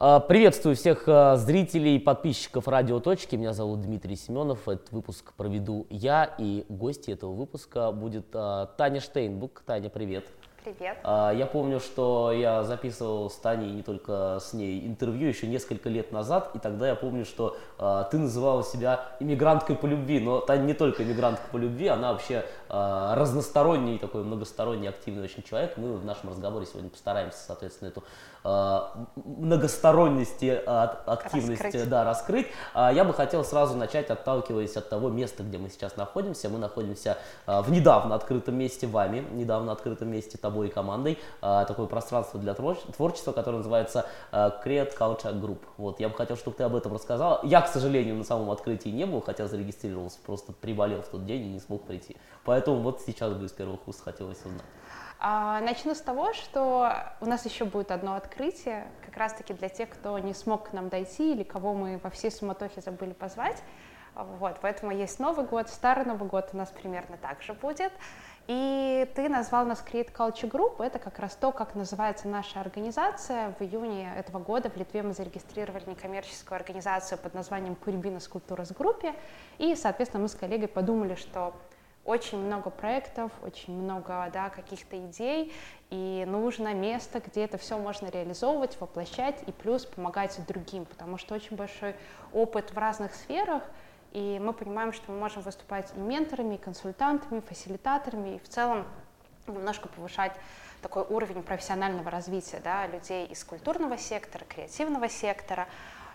А, 0.00 0.20
приветствую 0.20 0.76
всех 0.76 1.08
а, 1.08 1.34
зрителей 1.34 1.96
и 1.96 1.98
подписчиков 1.98 2.68
Радио 2.68 3.00
Точки. 3.00 3.34
Меня 3.34 3.52
зовут 3.52 3.80
Дмитрий 3.80 4.14
Семенов. 4.14 4.68
Этот 4.68 4.92
выпуск 4.92 5.32
проведу 5.32 5.88
я, 5.90 6.36
и 6.38 6.64
гости 6.68 7.10
этого 7.10 7.32
выпуска 7.32 7.90
будет 7.90 8.26
а, 8.32 8.66
Таня 8.76 9.00
Штейнбук. 9.00 9.64
Таня, 9.66 9.90
привет. 9.90 10.28
Привет. 10.62 10.98
Я 11.02 11.48
помню, 11.50 11.80
что 11.80 12.30
я 12.30 12.62
записывал 12.62 13.30
с 13.30 13.36
Таней 13.36 13.72
не 13.72 13.82
только 13.82 14.38
с 14.40 14.52
ней 14.52 14.86
интервью 14.86 15.28
еще 15.28 15.46
несколько 15.46 15.88
лет 15.88 16.12
назад, 16.12 16.50
и 16.54 16.58
тогда 16.58 16.88
я 16.88 16.94
помню, 16.94 17.24
что 17.24 17.56
ты 18.10 18.18
называла 18.18 18.62
себя 18.62 19.06
иммигранткой 19.18 19.76
по 19.76 19.86
любви, 19.86 20.20
но 20.20 20.40
Таня 20.40 20.64
не 20.64 20.74
только 20.74 21.04
иммигрантка 21.04 21.48
по 21.50 21.56
любви, 21.56 21.86
она 21.86 22.12
вообще 22.12 22.44
разносторонний, 22.68 23.98
такой 23.98 24.24
многосторонний, 24.24 24.88
активный 24.88 25.24
очень 25.24 25.42
человек. 25.42 25.76
Мы 25.76 25.96
в 25.96 26.04
нашем 26.04 26.30
разговоре 26.30 26.66
сегодня 26.66 26.90
постараемся, 26.90 27.38
соответственно, 27.46 27.88
эту 27.88 28.02
Э, 28.44 28.80
многосторонности 29.16 30.62
активности 30.66 31.62
раскрыть. 31.62 31.88
Да, 31.88 32.04
раскрыть. 32.04 32.46
А 32.72 32.92
я 32.92 33.04
бы 33.04 33.12
хотел 33.12 33.44
сразу 33.44 33.76
начать, 33.76 34.10
отталкиваясь 34.10 34.76
от 34.76 34.88
того 34.88 35.10
места, 35.10 35.42
где 35.42 35.58
мы 35.58 35.68
сейчас 35.70 35.96
находимся. 35.96 36.48
Мы 36.48 36.58
находимся 36.58 37.18
в 37.46 37.70
недавно 37.70 38.14
открытом 38.14 38.56
месте 38.56 38.86
вами, 38.86 39.24
недавно 39.32 39.72
открытом 39.72 40.10
месте 40.10 40.38
тобой 40.38 40.68
и 40.68 40.70
командой. 40.70 41.18
Такое 41.40 41.86
пространство 41.86 42.40
для 42.40 42.54
творчества, 42.54 43.32
которое 43.32 43.58
называется 43.58 44.06
Create 44.32 44.96
Culture 44.96 45.38
Group. 45.40 45.60
Вот, 45.76 46.00
я 46.00 46.08
бы 46.08 46.14
хотел, 46.14 46.36
чтобы 46.36 46.56
ты 46.56 46.62
об 46.64 46.74
этом 46.74 46.94
рассказал. 46.94 47.40
Я, 47.42 47.60
к 47.60 47.68
сожалению, 47.68 48.16
на 48.16 48.24
самом 48.24 48.50
открытии 48.50 48.88
не 48.90 49.06
был, 49.06 49.20
хотя 49.20 49.46
зарегистрировался, 49.46 50.18
просто 50.24 50.52
приболел 50.52 51.02
в 51.02 51.08
тот 51.08 51.26
день 51.26 51.46
и 51.46 51.48
не 51.48 51.60
смог 51.60 51.84
прийти. 51.84 52.16
Поэтому 52.44 52.57
вот 52.66 53.02
сейчас 53.06 53.32
бы 53.32 53.46
из 53.46 53.52
первых 53.52 53.86
уст 53.86 54.02
хотелось 54.02 54.38
узнать. 54.44 54.64
А, 55.20 55.60
начну 55.60 55.94
с 55.94 56.00
того, 56.00 56.32
что 56.32 56.92
у 57.20 57.26
нас 57.26 57.44
еще 57.44 57.64
будет 57.64 57.90
одно 57.90 58.14
открытие, 58.14 58.86
как 59.04 59.16
раз-таки 59.16 59.52
для 59.52 59.68
тех, 59.68 59.88
кто 59.90 60.18
не 60.18 60.32
смог 60.32 60.70
к 60.70 60.72
нам 60.72 60.88
дойти 60.88 61.32
или 61.32 61.42
кого 61.42 61.74
мы 61.74 61.98
во 62.02 62.10
всей 62.10 62.30
суматохе 62.30 62.80
забыли 62.80 63.12
позвать. 63.12 63.62
Вот, 64.14 64.58
поэтому 64.60 64.92
есть 64.92 65.18
Новый 65.20 65.44
год, 65.46 65.68
Старый 65.68 66.04
Новый 66.04 66.28
год 66.28 66.50
у 66.52 66.56
нас 66.56 66.70
примерно 66.70 67.16
так 67.16 67.42
же 67.42 67.52
будет. 67.54 67.92
И 68.48 69.06
ты 69.14 69.28
назвал 69.28 69.66
нас 69.66 69.84
Create 69.84 70.10
Culture 70.10 70.50
Group. 70.50 70.82
Это 70.82 70.98
как 70.98 71.18
раз 71.18 71.36
то, 71.36 71.52
как 71.52 71.74
называется 71.74 72.28
наша 72.28 72.60
организация. 72.60 73.54
В 73.58 73.62
июне 73.62 74.12
этого 74.16 74.38
года 74.38 74.70
в 74.70 74.76
Литве 74.76 75.02
мы 75.02 75.12
зарегистрировали 75.12 75.84
некоммерческую 75.86 76.56
организацию 76.56 77.18
под 77.18 77.34
названием 77.34 77.76
Скульптура 78.20 78.64
с 78.64 78.72
группе. 78.72 79.14
И, 79.58 79.76
соответственно, 79.76 80.22
мы 80.22 80.28
с 80.28 80.34
коллегой 80.34 80.68
подумали, 80.68 81.14
что 81.14 81.54
очень 82.04 82.38
много 82.38 82.70
проектов, 82.70 83.30
очень 83.42 83.74
много 83.74 84.30
да, 84.32 84.48
каких-то 84.48 84.98
идей, 84.98 85.52
и 85.90 86.24
нужно 86.26 86.74
место, 86.74 87.20
где 87.20 87.44
это 87.44 87.58
все 87.58 87.78
можно 87.78 88.08
реализовывать, 88.08 88.80
воплощать 88.80 89.42
и 89.46 89.52
плюс 89.52 89.84
помогать 89.84 90.38
другим, 90.46 90.84
потому 90.84 91.18
что 91.18 91.34
очень 91.34 91.56
большой 91.56 91.94
опыт 92.32 92.72
в 92.72 92.78
разных 92.78 93.14
сферах, 93.14 93.62
и 94.12 94.40
мы 94.42 94.52
понимаем, 94.52 94.92
что 94.92 95.12
мы 95.12 95.18
можем 95.18 95.42
выступать 95.42 95.92
и 95.96 96.00
менторами, 96.00 96.54
и 96.54 96.58
консультантами, 96.58 97.38
и 97.38 97.42
фасилитаторами, 97.42 98.36
и 98.36 98.38
в 98.38 98.48
целом 98.48 98.86
немножко 99.46 99.88
повышать 99.88 100.32
такой 100.82 101.04
уровень 101.08 101.42
профессионального 101.42 102.10
развития 102.10 102.60
да, 102.62 102.86
людей 102.86 103.26
из 103.26 103.44
культурного 103.44 103.98
сектора, 103.98 104.44
креативного 104.44 105.08
сектора. 105.08 105.66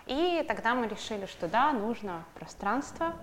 И 0.06 0.44
тогда 0.46 0.74
мы 0.74 0.86
решили, 0.86 1.26
что 1.26 1.48
да, 1.48 1.72
нужно 1.72 2.24
пространство, 2.34 3.14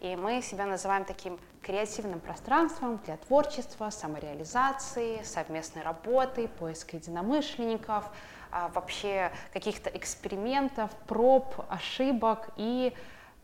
и 0.00 0.16
мы 0.16 0.42
себя 0.42 0.66
называем 0.66 1.04
таким 1.04 1.38
креативным 1.62 2.20
пространством 2.20 3.00
для 3.06 3.16
творчества, 3.16 3.88
самореализации, 3.90 5.22
совместной 5.22 5.82
работы, 5.82 6.48
поиска 6.48 6.96
единомышленников, 6.96 8.04
а, 8.52 8.68
вообще 8.68 9.32
каких-то 9.52 9.88
экспериментов, 9.90 10.90
проб, 11.06 11.46
ошибок. 11.70 12.50
И 12.56 12.92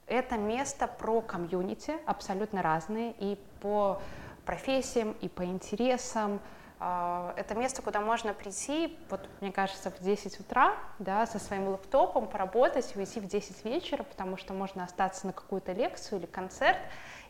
это 0.07 0.37
место 0.37 0.87
про 0.87 1.23
комьюнити, 1.23 1.95
абсолютно 2.05 2.61
разные, 2.63 3.15
и 3.19 3.39
по 3.61 4.03
профессиям, 4.45 5.17
и 5.21 5.29
по 5.29 5.45
интересам, 5.45 6.41
это 7.37 7.55
место, 7.55 7.83
куда 7.83 8.01
можно 8.01 8.35
прийти, 8.35 8.99
вот, 9.09 9.29
мне 9.41 9.53
кажется, 9.53 9.91
в 9.91 10.01
10 10.01 10.41
утра, 10.41 10.75
да, 10.99 11.27
со 11.27 11.39
своим 11.39 11.69
лэптопом, 11.69 12.27
поработать, 12.27 12.97
уйти 12.97 13.21
в 13.21 13.27
10 13.27 13.65
вечера, 13.65 14.03
потому 14.03 14.37
что 14.37 14.53
можно 14.53 14.85
остаться 14.85 15.27
на 15.27 15.33
какую-то 15.33 15.73
лекцию 15.73 16.19
или 16.19 16.27
концерт. 16.27 16.79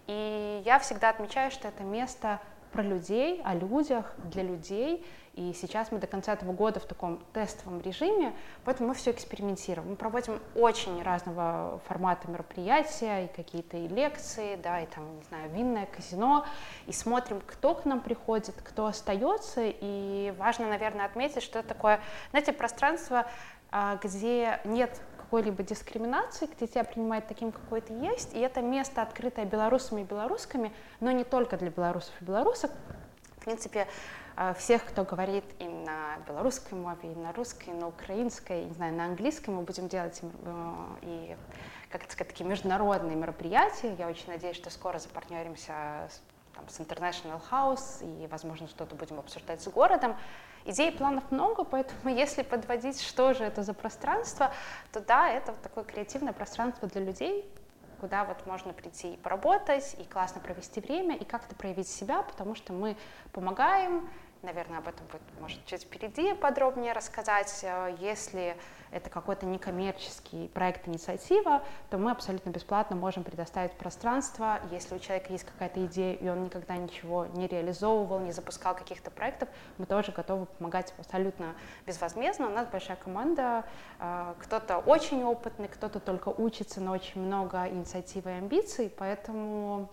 И 0.06 0.62
я 0.64 0.78
всегда 0.78 1.10
отмечаю, 1.10 1.50
что 1.50 1.68
это 1.68 1.82
место 1.82 2.41
про 2.72 2.83
людей, 2.83 3.41
о 3.44 3.55
людях, 3.55 4.15
для 4.25 4.43
людей, 4.43 5.05
и 5.34 5.55
сейчас 5.55 5.91
мы 5.91 5.99
до 5.99 6.06
конца 6.06 6.34
этого 6.34 6.53
года 6.53 6.78
в 6.78 6.84
таком 6.84 7.19
тестовом 7.33 7.81
режиме, 7.81 8.34
поэтому 8.65 8.91
мы 8.91 8.94
все 8.94 9.12
экспериментируем. 9.12 9.91
Мы 9.91 9.97
проводим 9.97 10.41
очень 10.55 11.03
разного 11.03 11.81
формата 11.87 12.31
мероприятия, 12.31 13.25
и 13.25 13.28
какие-то 13.28 13.78
и 13.78 13.88
лекции, 13.88 14.56
да, 14.56 14.81
и 14.81 14.87
там, 14.87 15.16
не 15.16 15.22
знаю, 15.22 15.50
винное 15.50 15.87
казино, 15.87 16.44
и 16.87 16.93
смотрим, 16.93 17.41
кто 17.47 17.75
к 17.75 17.87
нам 17.87 18.00
приходит, 18.00 18.55
кто 18.62 18.87
остается, 18.87 19.62
и 19.65 20.34
важно, 20.37 20.69
наверное, 20.69 21.06
отметить, 21.06 21.43
что 21.43 21.60
это 21.60 21.69
такое, 21.69 22.00
знаете, 22.31 22.53
пространство, 22.53 23.27
а, 23.71 23.99
где 24.03 24.60
нет 24.65 25.00
какой-либо 25.32 25.62
дискриминации, 25.62 26.44
где 26.44 26.66
тебя 26.66 26.84
принимают 26.84 27.26
таким, 27.26 27.53
какой 27.53 27.81
ты 27.81 27.94
есть, 27.94 28.34
и 28.34 28.38
это 28.38 28.60
место, 28.60 29.00
открытое 29.00 29.47
белорусами 29.47 30.03
и 30.03 30.04
белорусками, 30.04 30.75
но 31.00 31.10
не 31.10 31.25
только 31.25 31.56
для 31.56 31.70
белорусов 31.70 32.12
и 32.20 32.25
белорусок. 32.26 32.70
В 33.38 33.44
принципе, 33.47 33.88
а, 34.37 34.53
всех, 34.53 34.84
кто 34.84 35.04
говорит 35.04 35.44
и 35.59 35.65
на 35.65 36.19
белорусской 36.28 36.76
мове, 36.76 37.12
и 37.12 37.15
на 37.15 37.32
русской, 37.32 37.71
и 37.71 37.72
на 37.72 37.88
украинской, 37.88 38.65
и, 38.65 38.65
не 38.66 38.75
знаю, 38.75 38.92
на 38.92 39.06
английском, 39.06 39.54
мы 39.54 39.62
будем 39.62 39.88
делать 39.88 40.21
э, 40.22 40.84
и, 41.00 41.37
как 41.88 42.03
это 42.04 42.12
сказать, 42.12 42.28
такие 42.28 42.47
международные 42.47 43.16
мероприятия. 43.16 43.94
Я 43.98 44.09
очень 44.09 44.28
надеюсь, 44.28 44.56
что 44.56 44.69
скоро 44.69 44.98
запартнеримся 44.98 46.10
там, 46.54 46.68
с 46.68 46.80
International 46.80 47.40
House 47.50 48.02
и, 48.02 48.26
возможно, 48.26 48.68
что-то 48.68 48.94
будем 48.94 49.18
обсуждать 49.18 49.62
с 49.62 49.68
городом. 49.68 50.16
Идей 50.64 50.90
и 50.90 50.96
планов 50.96 51.30
много, 51.30 51.64
поэтому 51.64 52.14
если 52.14 52.42
подводить, 52.42 53.00
что 53.00 53.34
же 53.34 53.44
это 53.44 53.62
за 53.62 53.74
пространство, 53.74 54.52
то 54.92 55.00
да, 55.00 55.28
это 55.28 55.52
такое 55.62 55.84
креативное 55.84 56.32
пространство 56.32 56.88
для 56.88 57.02
людей, 57.02 57.48
куда 58.00 58.24
вот 58.24 58.46
можно 58.46 58.72
прийти 58.72 59.14
и 59.14 59.16
поработать, 59.16 59.94
и 59.98 60.04
классно 60.04 60.41
провести 60.41 60.80
время, 60.80 61.16
и 61.16 61.24
как-то 61.24 61.54
проявить 61.54 61.88
себя, 61.88 62.22
потому 62.22 62.54
что 62.54 62.72
мы 62.72 62.96
помогаем, 63.32 64.08
наверное, 64.42 64.78
об 64.78 64.88
этом 64.88 65.06
будет, 65.06 65.22
может, 65.41 65.64
чуть 65.66 65.82
впереди 65.82 66.34
подробнее 66.34 66.92
рассказать. 66.92 67.60
Э, 67.62 67.97
если 68.00 68.56
это 68.91 69.08
какой-то 69.08 69.47
некоммерческий 69.47 70.48
проект, 70.48 70.86
инициатива, 70.86 71.62
то 71.91 71.98
мы 71.98 72.10
абсолютно 72.10 72.50
бесплатно 72.50 72.97
можем 72.97 73.25
предоставить 73.25 73.72
пространство. 73.72 74.60
Если 74.70 74.94
у 74.94 74.98
человека 74.98 75.32
есть 75.32 75.44
какая-то 75.44 75.84
идея, 75.86 76.14
и 76.14 76.28
он 76.28 76.44
никогда 76.44 76.76
ничего 76.76 77.26
не 77.26 77.47
реализовывал, 77.47 78.20
не 78.20 78.32
запускал 78.32 78.75
каких-то 78.75 79.10
проектов, 79.10 79.48
мы 79.78 79.86
тоже 79.86 80.12
готовы 80.12 80.47
помогать 80.47 80.92
абсолютно 80.98 81.54
безвозмездно. 81.86 82.48
У 82.48 82.50
нас 82.50 82.66
большая 82.66 82.97
команда, 82.97 83.64
э, 83.98 84.34
кто-то 84.41 84.78
очень 84.78 85.24
опытный, 85.24 85.69
кто-то 85.69 86.00
только 86.00 86.28
учится, 86.28 86.80
но 86.80 86.92
очень 86.92 87.22
много 87.22 87.69
инициатив 87.69 88.26
и 88.26 88.30
амбиций, 88.30 88.92
поэтому 88.97 89.88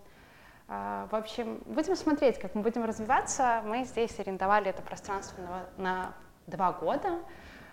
в 0.70 1.16
общем, 1.16 1.64
будем 1.66 1.96
смотреть, 1.96 2.38
как 2.40 2.54
мы 2.54 2.62
будем 2.62 2.84
развиваться. 2.86 3.62
Мы 3.66 3.86
здесь 3.86 4.20
арендовали 4.20 4.70
это 4.70 4.84
пространство 4.84 5.42
на, 5.78 5.84
на 5.84 6.14
два 6.46 6.72
года. 6.72 7.20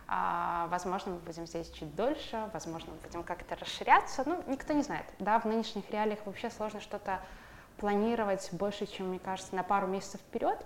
А, 0.08 0.68
возможно, 0.70 1.12
мы 1.12 1.18
будем 1.18 1.46
здесь 1.46 1.68
чуть 1.70 1.94
дольше, 1.94 2.48
возможно, 2.52 2.92
мы 2.92 2.98
будем 3.06 3.22
как-то 3.22 3.56
расширяться. 3.56 4.22
Ну, 4.24 4.42
никто 4.46 4.72
не 4.72 4.82
знает. 4.82 5.04
Да, 5.18 5.40
в 5.40 5.44
нынешних 5.44 5.90
реалиях 5.90 6.20
вообще 6.24 6.48
сложно 6.48 6.80
что-то 6.80 7.20
планировать 7.76 8.48
больше, 8.52 8.86
чем, 8.86 9.08
мне 9.08 9.18
кажется, 9.18 9.54
на 9.54 9.62
пару 9.62 9.86
месяцев 9.86 10.20
вперед. 10.20 10.64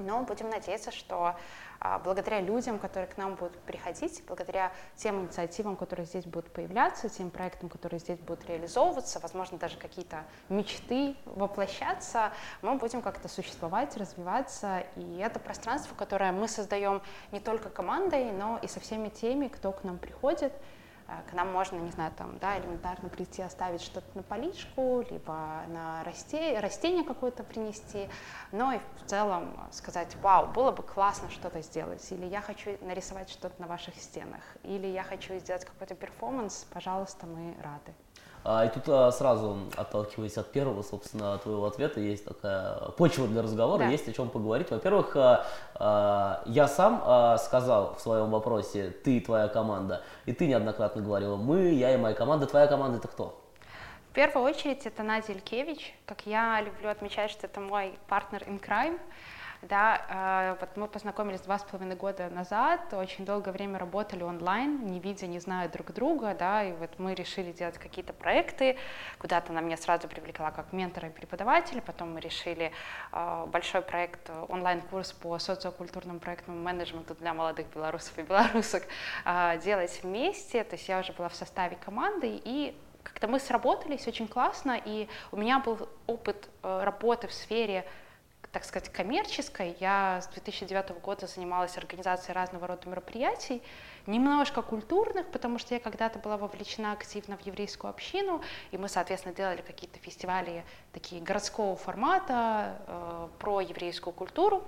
Но 0.00 0.22
будем 0.22 0.50
надеяться, 0.50 0.90
что 0.90 1.36
а, 1.78 1.98
благодаря 1.98 2.40
людям, 2.40 2.78
которые 2.78 3.08
к 3.08 3.16
нам 3.16 3.36
будут 3.36 3.58
приходить, 3.60 4.22
благодаря 4.26 4.72
тем 4.96 5.22
инициативам, 5.22 5.76
которые 5.76 6.06
здесь 6.06 6.24
будут 6.24 6.52
появляться, 6.52 7.08
тем 7.08 7.30
проектам, 7.30 7.68
которые 7.68 8.00
здесь 8.00 8.18
будут 8.18 8.46
реализовываться, 8.46 9.18
возможно, 9.20 9.58
даже 9.58 9.78
какие-то 9.78 10.24
мечты 10.48 11.16
воплощаться, 11.24 12.32
мы 12.60 12.74
будем 12.74 13.00
как-то 13.00 13.28
существовать, 13.28 13.96
развиваться. 13.96 14.84
И 14.96 15.18
это 15.18 15.38
пространство, 15.38 15.94
которое 15.94 16.32
мы 16.32 16.48
создаем 16.48 17.00
не 17.32 17.40
только 17.40 17.70
командой, 17.70 18.30
но 18.32 18.58
и 18.62 18.68
со 18.68 18.80
всеми 18.80 19.08
теми, 19.08 19.48
кто 19.48 19.72
к 19.72 19.82
нам 19.84 19.98
приходит, 19.98 20.52
к 21.28 21.32
нам 21.32 21.52
можно, 21.52 21.76
не 21.76 21.90
знаю, 21.90 22.12
там, 22.16 22.38
да, 22.38 22.58
элементарно 22.58 23.08
прийти, 23.08 23.42
оставить 23.42 23.82
что-то 23.82 24.06
на 24.14 24.22
поличку, 24.22 25.04
либо 25.10 25.62
на 25.68 26.04
растение, 26.04 26.60
растение 26.60 27.04
какое-то 27.04 27.42
принести, 27.42 28.08
но 28.52 28.72
и 28.72 28.78
в 28.78 29.06
целом 29.06 29.56
сказать, 29.72 30.16
вау, 30.22 30.48
было 30.48 30.70
бы 30.70 30.82
классно 30.82 31.30
что-то 31.30 31.62
сделать, 31.62 32.06
или 32.12 32.26
я 32.26 32.40
хочу 32.40 32.76
нарисовать 32.80 33.30
что-то 33.30 33.60
на 33.60 33.66
ваших 33.66 33.96
стенах, 33.96 34.42
или 34.62 34.86
я 34.86 35.02
хочу 35.02 35.38
сделать 35.38 35.64
какой-то 35.64 35.94
перформанс, 35.94 36.66
пожалуйста, 36.72 37.26
мы 37.26 37.54
рады. 37.62 37.94
А, 38.42 38.64
и 38.64 38.68
тут 38.68 38.84
а, 38.88 39.12
сразу, 39.12 39.58
отталкиваясь 39.76 40.36
от 40.38 40.50
первого, 40.50 40.82
собственно, 40.82 41.36
твоего 41.38 41.66
ответа, 41.66 42.00
есть 42.00 42.24
такая 42.24 42.74
почва 42.96 43.26
для 43.28 43.42
разговора, 43.42 43.80
да. 43.80 43.86
есть 43.88 44.08
о 44.08 44.12
чем 44.12 44.30
поговорить. 44.30 44.70
Во-первых, 44.70 45.14
а, 45.16 46.42
я 46.46 46.68
сам 46.68 47.38
сказал 47.38 47.94
в 47.96 48.00
своем 48.00 48.30
вопросе 48.30 48.90
«ты 48.90 49.18
и 49.18 49.20
твоя 49.20 49.48
команда», 49.48 50.02
и 50.26 50.32
ты 50.32 50.46
неоднократно 50.46 51.02
говорила 51.02 51.36
«мы, 51.36 51.70
я 51.70 51.94
и 51.94 51.96
моя 51.96 52.14
команда». 52.14 52.46
Твоя 52.46 52.66
команда– 52.66 52.98
это 52.98 53.08
кто? 53.08 53.40
В 54.10 54.12
первую 54.12 54.44
очередь 54.44 54.86
это 54.86 55.02
Надя 55.02 55.32
Илькевич. 55.32 55.94
Как 56.04 56.26
я 56.26 56.60
люблю 56.60 56.88
отмечать, 56.88 57.30
что 57.30 57.46
это 57.46 57.60
мой 57.60 57.98
партнер 58.08 58.42
in 58.42 58.60
crime– 58.60 58.98
да, 59.62 60.04
а, 60.08 60.56
вот 60.60 60.76
мы 60.76 60.88
познакомились 60.88 61.40
два 61.40 61.58
с 61.58 61.64
половиной 61.64 61.96
года 61.96 62.28
назад, 62.30 62.92
очень 62.94 63.24
долгое 63.24 63.52
время 63.52 63.78
работали 63.78 64.22
онлайн, 64.22 64.86
не 64.86 65.00
видя, 65.00 65.26
не 65.26 65.38
зная 65.38 65.68
друг 65.68 65.92
друга, 65.92 66.34
да, 66.34 66.64
и 66.64 66.72
вот 66.72 66.98
мы 66.98 67.14
решили 67.14 67.52
делать 67.52 67.78
какие-то 67.78 68.12
проекты, 68.12 68.78
куда-то 69.18 69.52
она 69.52 69.60
меня 69.60 69.76
сразу 69.76 70.08
привлекла 70.08 70.50
как 70.50 70.72
ментора 70.72 71.08
и 71.08 71.12
преподавателя, 71.12 71.82
потом 71.82 72.14
мы 72.14 72.20
решили 72.20 72.72
а, 73.12 73.46
большой 73.46 73.82
проект, 73.82 74.30
онлайн-курс 74.48 75.12
по 75.12 75.38
социокультурному 75.38 76.20
проектному 76.20 76.60
менеджменту 76.60 77.14
для 77.14 77.34
молодых 77.34 77.66
белорусов 77.74 78.18
и 78.18 78.22
белорусок 78.22 78.82
делать 79.62 80.00
вместе, 80.02 80.64
то 80.64 80.76
есть 80.76 80.88
я 80.88 81.00
уже 81.00 81.12
была 81.12 81.28
в 81.28 81.34
составе 81.34 81.76
команды, 81.76 82.40
и 82.44 82.74
как-то 83.02 83.28
мы 83.28 83.38
сработались 83.38 84.06
очень 84.06 84.28
классно, 84.28 84.80
и 84.84 85.08
у 85.32 85.36
меня 85.36 85.58
был 85.58 85.88
опыт 86.06 86.48
э, 86.62 86.82
работы 86.84 87.28
в 87.28 87.32
сфере 87.32 87.84
так 88.52 88.64
сказать, 88.64 88.88
коммерческой. 88.88 89.76
Я 89.78 90.20
с 90.20 90.26
2009 90.28 91.00
года 91.00 91.26
занималась 91.26 91.76
организацией 91.76 92.34
разного 92.34 92.66
рода 92.66 92.88
мероприятий, 92.88 93.62
немножко 94.06 94.62
культурных, 94.62 95.26
потому 95.30 95.58
что 95.58 95.74
я 95.74 95.80
когда-то 95.80 96.18
была 96.18 96.36
вовлечена 96.36 96.92
активно 96.92 97.36
в 97.36 97.46
еврейскую 97.46 97.90
общину, 97.90 98.42
и 98.72 98.78
мы, 98.78 98.88
соответственно, 98.88 99.34
делали 99.34 99.60
какие-то 99.60 99.98
фестивали 100.00 100.64
такие 100.92 101.22
городского 101.22 101.76
формата 101.76 102.78
э, 102.86 103.28
про 103.38 103.60
еврейскую 103.60 104.12
культуру. 104.12 104.64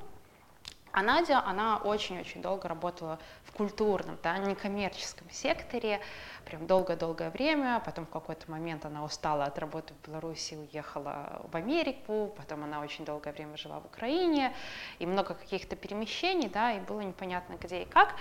А 0.93 1.03
Надя, 1.03 1.43
она 1.47 1.79
очень-очень 1.79 2.43
долго 2.43 2.69
работала 2.69 3.19
в 3.45 3.53
культурном, 3.53 4.19
да, 4.23 4.37
некоммерческом 4.37 5.31
секторе, 5.31 6.01
прям 6.45 6.67
долгое-долгое 6.67 7.31
время, 7.31 7.81
потом 7.83 8.05
в 8.05 8.11
какой-то 8.11 8.51
момент 8.51 8.85
она 8.85 9.03
устала 9.03 9.45
от 9.45 9.59
работы 9.59 9.95
в 9.95 10.07
Беларуси, 10.07 10.55
уехала 10.55 11.41
в 11.51 11.57
Америку, 11.57 12.35
потом 12.37 12.65
она 12.65 12.81
очень 12.81 13.07
долгое 13.07 13.33
время 13.33 13.57
жила 13.57 13.81
в 13.81 13.87
Украине, 13.87 14.55
и 14.99 15.07
много 15.07 15.33
каких-то 15.35 15.77
перемещений, 15.77 16.51
да, 16.51 16.73
и 16.73 16.81
было 16.81 17.01
непонятно 17.01 17.57
где 17.59 17.83
и 17.83 17.85
как. 17.87 18.15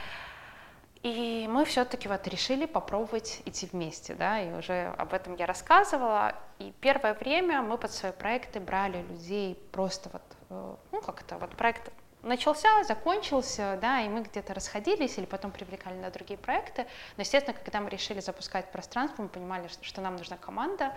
И 1.04 1.48
мы 1.50 1.66
все-таки 1.66 2.08
вот 2.08 2.26
решили 2.28 2.68
попробовать 2.68 3.42
идти 3.46 3.68
вместе, 3.70 4.14
да, 4.14 4.40
и 4.40 4.54
уже 4.54 4.94
об 4.98 5.14
этом 5.14 5.36
я 5.36 5.46
рассказывала. 5.48 6.36
И 6.60 6.72
первое 6.80 7.16
время 7.16 7.64
мы 7.64 7.78
под 7.78 7.92
свои 7.92 8.12
проекты 8.12 8.60
брали 8.60 9.02
людей 9.02 9.60
просто 9.72 10.10
вот, 10.14 10.22
э, 10.52 10.76
ну 10.92 11.02
как 11.02 11.24
это, 11.24 11.40
вот 11.40 11.50
проект 11.58 11.92
начался, 12.24 12.84
закончился, 12.84 13.78
да, 13.82 14.02
и 14.02 14.10
мы 14.10 14.22
где-то 14.22 14.54
расходились 14.54 15.18
или 15.18 15.26
потом 15.26 15.52
привлекали 15.52 15.96
на 15.96 16.10
другие 16.10 16.38
проекты. 16.38 16.86
Но, 17.18 17.22
естественно, 17.22 17.58
когда 17.58 17.82
мы 17.82 17.90
решили 17.90 18.20
запускать 18.20 18.72
пространство, 18.72 19.24
мы 19.24 19.30
понимали, 19.30 19.68
что, 19.82 20.02
нам 20.02 20.16
нужна 20.16 20.38
команда, 20.38 20.96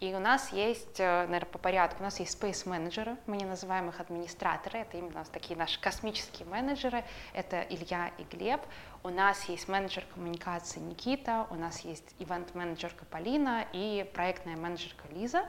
и 0.00 0.14
у 0.14 0.18
нас 0.18 0.52
есть, 0.52 1.00
э, 1.00 1.26
наверное, 1.26 1.50
по 1.50 1.58
порядку, 1.58 2.00
у 2.00 2.04
нас 2.04 2.20
есть 2.20 2.40
space 2.40 2.68
менеджеры 2.68 3.16
мы 3.26 3.36
не 3.36 3.44
называем 3.44 3.88
их 3.88 4.00
администраторы, 4.00 4.80
это 4.80 4.96
именно 4.96 5.24
такие 5.24 5.56
наши 5.56 5.80
космические 5.80 6.46
менеджеры, 6.48 7.04
это 7.32 7.62
Илья 7.62 8.10
и 8.18 8.24
Глеб. 8.24 8.60
У 9.02 9.08
нас 9.08 9.44
есть 9.44 9.68
менеджер 9.68 10.04
коммуникации 10.14 10.80
Никита, 10.80 11.46
у 11.50 11.54
нас 11.54 11.80
есть 11.80 12.14
ивент-менеджерка 12.18 13.04
Полина 13.06 13.66
и 13.72 14.08
проектная 14.14 14.56
менеджерка 14.56 15.08
Лиза. 15.10 15.44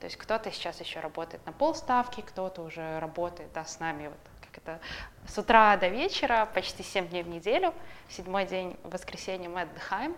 То 0.00 0.06
есть 0.06 0.16
кто-то 0.16 0.50
сейчас 0.50 0.80
еще 0.80 1.00
работает 1.00 1.44
на 1.44 1.52
полставки, 1.52 2.20
кто-то 2.20 2.62
уже 2.62 2.98
работает 3.00 3.52
да, 3.52 3.64
с 3.64 3.78
нами 3.80 4.08
вот 4.08 4.18
это 4.58 4.80
с 5.26 5.38
утра 5.38 5.76
до 5.76 5.88
вечера, 5.88 6.48
почти 6.52 6.82
7 6.82 7.08
дней 7.08 7.22
в 7.22 7.28
неделю. 7.28 7.72
Седьмой 8.08 8.46
день 8.46 8.76
воскресенья 8.82 9.48
мы 9.48 9.62
отдыхаем. 9.62 10.16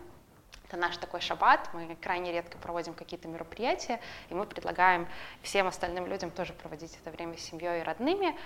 Это 0.66 0.76
наш 0.76 0.96
такой 0.96 1.20
шаббат, 1.20 1.68
мы 1.72 1.96
крайне 2.00 2.32
редко 2.32 2.56
проводим 2.58 2.94
какие-то 2.94 3.26
мероприятия, 3.26 4.00
и 4.28 4.34
мы 4.34 4.46
предлагаем 4.46 5.08
всем 5.42 5.66
остальным 5.66 6.06
людям 6.06 6.30
тоже 6.30 6.52
проводить 6.52 6.96
это 7.02 7.10
время 7.10 7.36
с 7.36 7.40
семьей 7.40 7.80
и 7.80 7.82
родными. 7.82 8.36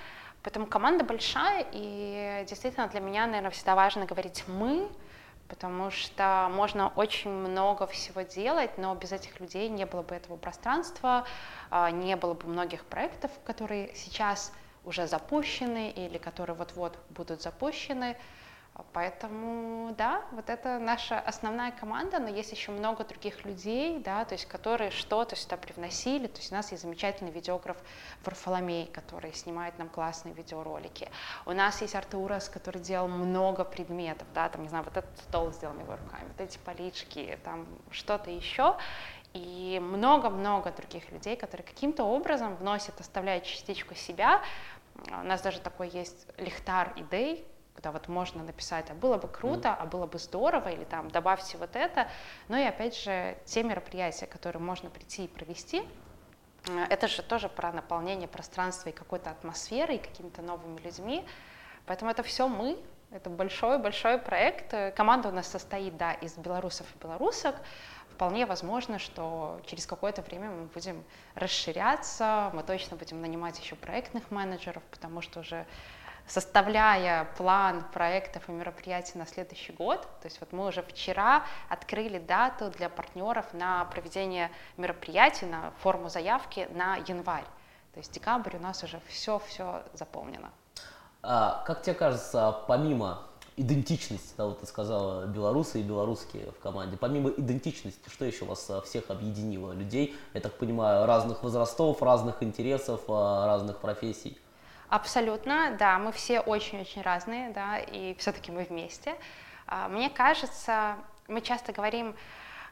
Поэтому 0.42 0.66
команда 0.66 1.04
большая, 1.04 1.66
и 1.70 2.44
действительно 2.48 2.88
для 2.88 3.00
меня, 3.00 3.26
наверное, 3.26 3.50
всегда 3.50 3.74
важно 3.74 4.06
говорить 4.06 4.44
«мы», 4.46 4.88
потому 5.48 5.90
что 5.90 6.48
можно 6.50 6.88
очень 6.96 7.30
много 7.30 7.86
всего 7.86 8.22
делать, 8.22 8.78
но 8.78 8.94
без 8.94 9.12
этих 9.12 9.38
людей 9.40 9.68
не 9.68 9.84
было 9.84 10.02
бы 10.02 10.14
этого 10.14 10.36
пространства, 10.36 11.26
а, 11.70 11.90
не 11.90 12.16
было 12.16 12.32
бы 12.34 12.48
многих 12.48 12.84
проектов, 12.84 13.30
которые 13.44 13.94
сейчас 13.94 14.52
уже 14.84 15.06
запущены 15.06 15.90
или 15.90 16.18
которые 16.18 16.56
вот-вот 16.56 16.98
будут 17.10 17.42
запущены. 17.42 18.16
Поэтому, 18.92 19.94
да, 19.96 20.24
вот 20.32 20.50
это 20.50 20.80
наша 20.80 21.20
основная 21.20 21.70
команда, 21.70 22.18
но 22.18 22.28
есть 22.28 22.50
еще 22.50 22.72
много 22.72 23.04
других 23.04 23.44
людей, 23.44 24.00
да, 24.00 24.24
то 24.24 24.34
есть 24.34 24.46
которые 24.46 24.90
что-то 24.90 25.36
сюда 25.36 25.56
привносили. 25.56 26.26
То 26.26 26.38
есть 26.38 26.50
у 26.50 26.56
нас 26.56 26.72
есть 26.72 26.82
замечательный 26.82 27.30
видеограф 27.30 27.76
Варфоломей, 28.24 28.86
который 28.86 29.32
снимает 29.32 29.78
нам 29.78 29.88
классные 29.88 30.34
видеоролики. 30.34 31.08
У 31.46 31.52
нас 31.52 31.82
есть 31.82 31.94
Артурас, 31.94 32.48
который 32.48 32.82
делал 32.82 33.06
много 33.06 33.64
предметов, 33.64 34.26
да, 34.34 34.48
там, 34.48 34.62
не 34.62 34.68
знаю, 34.68 34.82
вот 34.82 34.96
этот 34.96 35.16
стол 35.18 35.52
сделан 35.52 35.78
его 35.78 35.92
руками, 35.92 36.24
вот 36.36 36.40
эти 36.40 36.58
полички, 36.58 37.38
там 37.44 37.68
что-то 37.92 38.30
еще 38.32 38.76
и 39.34 39.80
много-много 39.82 40.70
других 40.70 41.10
людей, 41.10 41.36
которые 41.36 41.66
каким-то 41.66 42.04
образом 42.04 42.54
вносят, 42.54 43.00
оставляют 43.00 43.44
частичку 43.44 43.94
себя 43.94 44.40
у 45.10 45.24
нас 45.24 45.40
даже 45.40 45.60
такой 45.60 45.88
есть 45.88 46.26
лихтар 46.38 46.92
идей, 46.96 47.46
куда 47.74 47.90
вот 47.92 48.08
можно 48.08 48.42
написать, 48.42 48.90
а 48.90 48.94
было 48.94 49.18
бы 49.18 49.28
круто, 49.28 49.68
mm. 49.68 49.76
а 49.80 49.86
было 49.86 50.06
бы 50.06 50.18
здорово, 50.18 50.68
или 50.68 50.84
там 50.84 51.10
добавьте 51.10 51.58
вот 51.58 51.74
это. 51.74 52.08
Но 52.48 52.56
и 52.56 52.62
опять 52.62 52.96
же, 52.96 53.36
те 53.44 53.62
мероприятия, 53.62 54.26
которые 54.26 54.62
можно 54.62 54.90
прийти 54.90 55.24
и 55.24 55.28
провести, 55.28 55.82
э, 56.68 56.86
это 56.88 57.08
же 57.08 57.22
тоже 57.22 57.48
про 57.48 57.72
наполнение 57.72 58.28
пространства 58.28 58.90
и 58.90 58.92
какой-то 58.92 59.30
атмосферой, 59.30 59.96
и 59.96 59.98
какими-то 59.98 60.42
новыми 60.42 60.78
людьми. 60.80 61.26
Поэтому 61.86 62.10
это 62.10 62.22
все 62.22 62.48
мы, 62.48 62.78
это 63.10 63.28
большой-большой 63.28 64.18
проект. 64.18 64.74
Команда 64.96 65.28
у 65.28 65.32
нас 65.32 65.46
состоит, 65.46 65.96
да, 65.96 66.12
из 66.12 66.36
белорусов 66.36 66.86
и 66.94 66.98
белорусок, 66.98 67.56
вполне 68.14 68.46
возможно, 68.46 68.98
что 68.98 69.60
через 69.66 69.86
какое-то 69.86 70.22
время 70.22 70.50
мы 70.50 70.64
будем 70.66 71.04
расширяться, 71.34 72.50
мы 72.52 72.62
точно 72.62 72.96
будем 72.96 73.20
нанимать 73.20 73.58
еще 73.58 73.74
проектных 73.74 74.30
менеджеров, 74.30 74.82
потому 74.90 75.20
что 75.20 75.40
уже 75.40 75.66
составляя 76.26 77.24
план 77.36 77.84
проектов 77.92 78.48
и 78.48 78.52
мероприятий 78.52 79.18
на 79.18 79.26
следующий 79.26 79.72
год, 79.72 80.00
то 80.02 80.26
есть 80.26 80.40
вот 80.40 80.52
мы 80.52 80.66
уже 80.68 80.82
вчера 80.82 81.44
открыли 81.68 82.18
дату 82.18 82.70
для 82.70 82.88
партнеров 82.88 83.52
на 83.52 83.84
проведение 83.86 84.50
мероприятий, 84.76 85.46
на 85.46 85.72
форму 85.82 86.08
заявки 86.08 86.68
на 86.70 86.96
январь. 86.96 87.44
То 87.92 87.98
есть 87.98 88.12
декабрь 88.12 88.56
у 88.56 88.60
нас 88.60 88.82
уже 88.84 89.00
все-все 89.08 89.82
заполнено. 89.92 90.50
А, 91.22 91.62
как 91.66 91.82
тебе 91.82 91.94
кажется, 91.94 92.64
помимо 92.68 93.22
идентичность, 93.56 94.34
да, 94.36 94.46
вот 94.46 94.60
ты 94.60 94.66
сказала, 94.66 95.26
белорусы 95.26 95.80
и 95.80 95.82
белорусские 95.82 96.50
в 96.52 96.58
команде. 96.62 96.96
Помимо 96.96 97.30
идентичности, 97.30 98.08
что 98.08 98.24
еще 98.24 98.44
вас 98.44 98.68
а, 98.70 98.80
всех 98.82 99.10
объединило? 99.10 99.72
Людей, 99.72 100.14
я 100.34 100.40
так 100.40 100.54
понимаю, 100.54 101.06
разных 101.06 101.42
возрастов, 101.42 102.02
разных 102.02 102.42
интересов, 102.42 103.02
а, 103.08 103.46
разных 103.46 103.78
профессий? 103.78 104.38
Абсолютно, 104.88 105.76
да, 105.78 105.98
мы 105.98 106.12
все 106.12 106.40
очень-очень 106.40 107.02
разные, 107.02 107.50
да, 107.50 107.78
и 107.78 108.14
все-таки 108.18 108.52
мы 108.52 108.64
вместе. 108.64 109.14
А, 109.66 109.88
мне 109.88 110.10
кажется, 110.10 110.96
мы 111.28 111.40
часто 111.40 111.72
говорим 111.72 112.14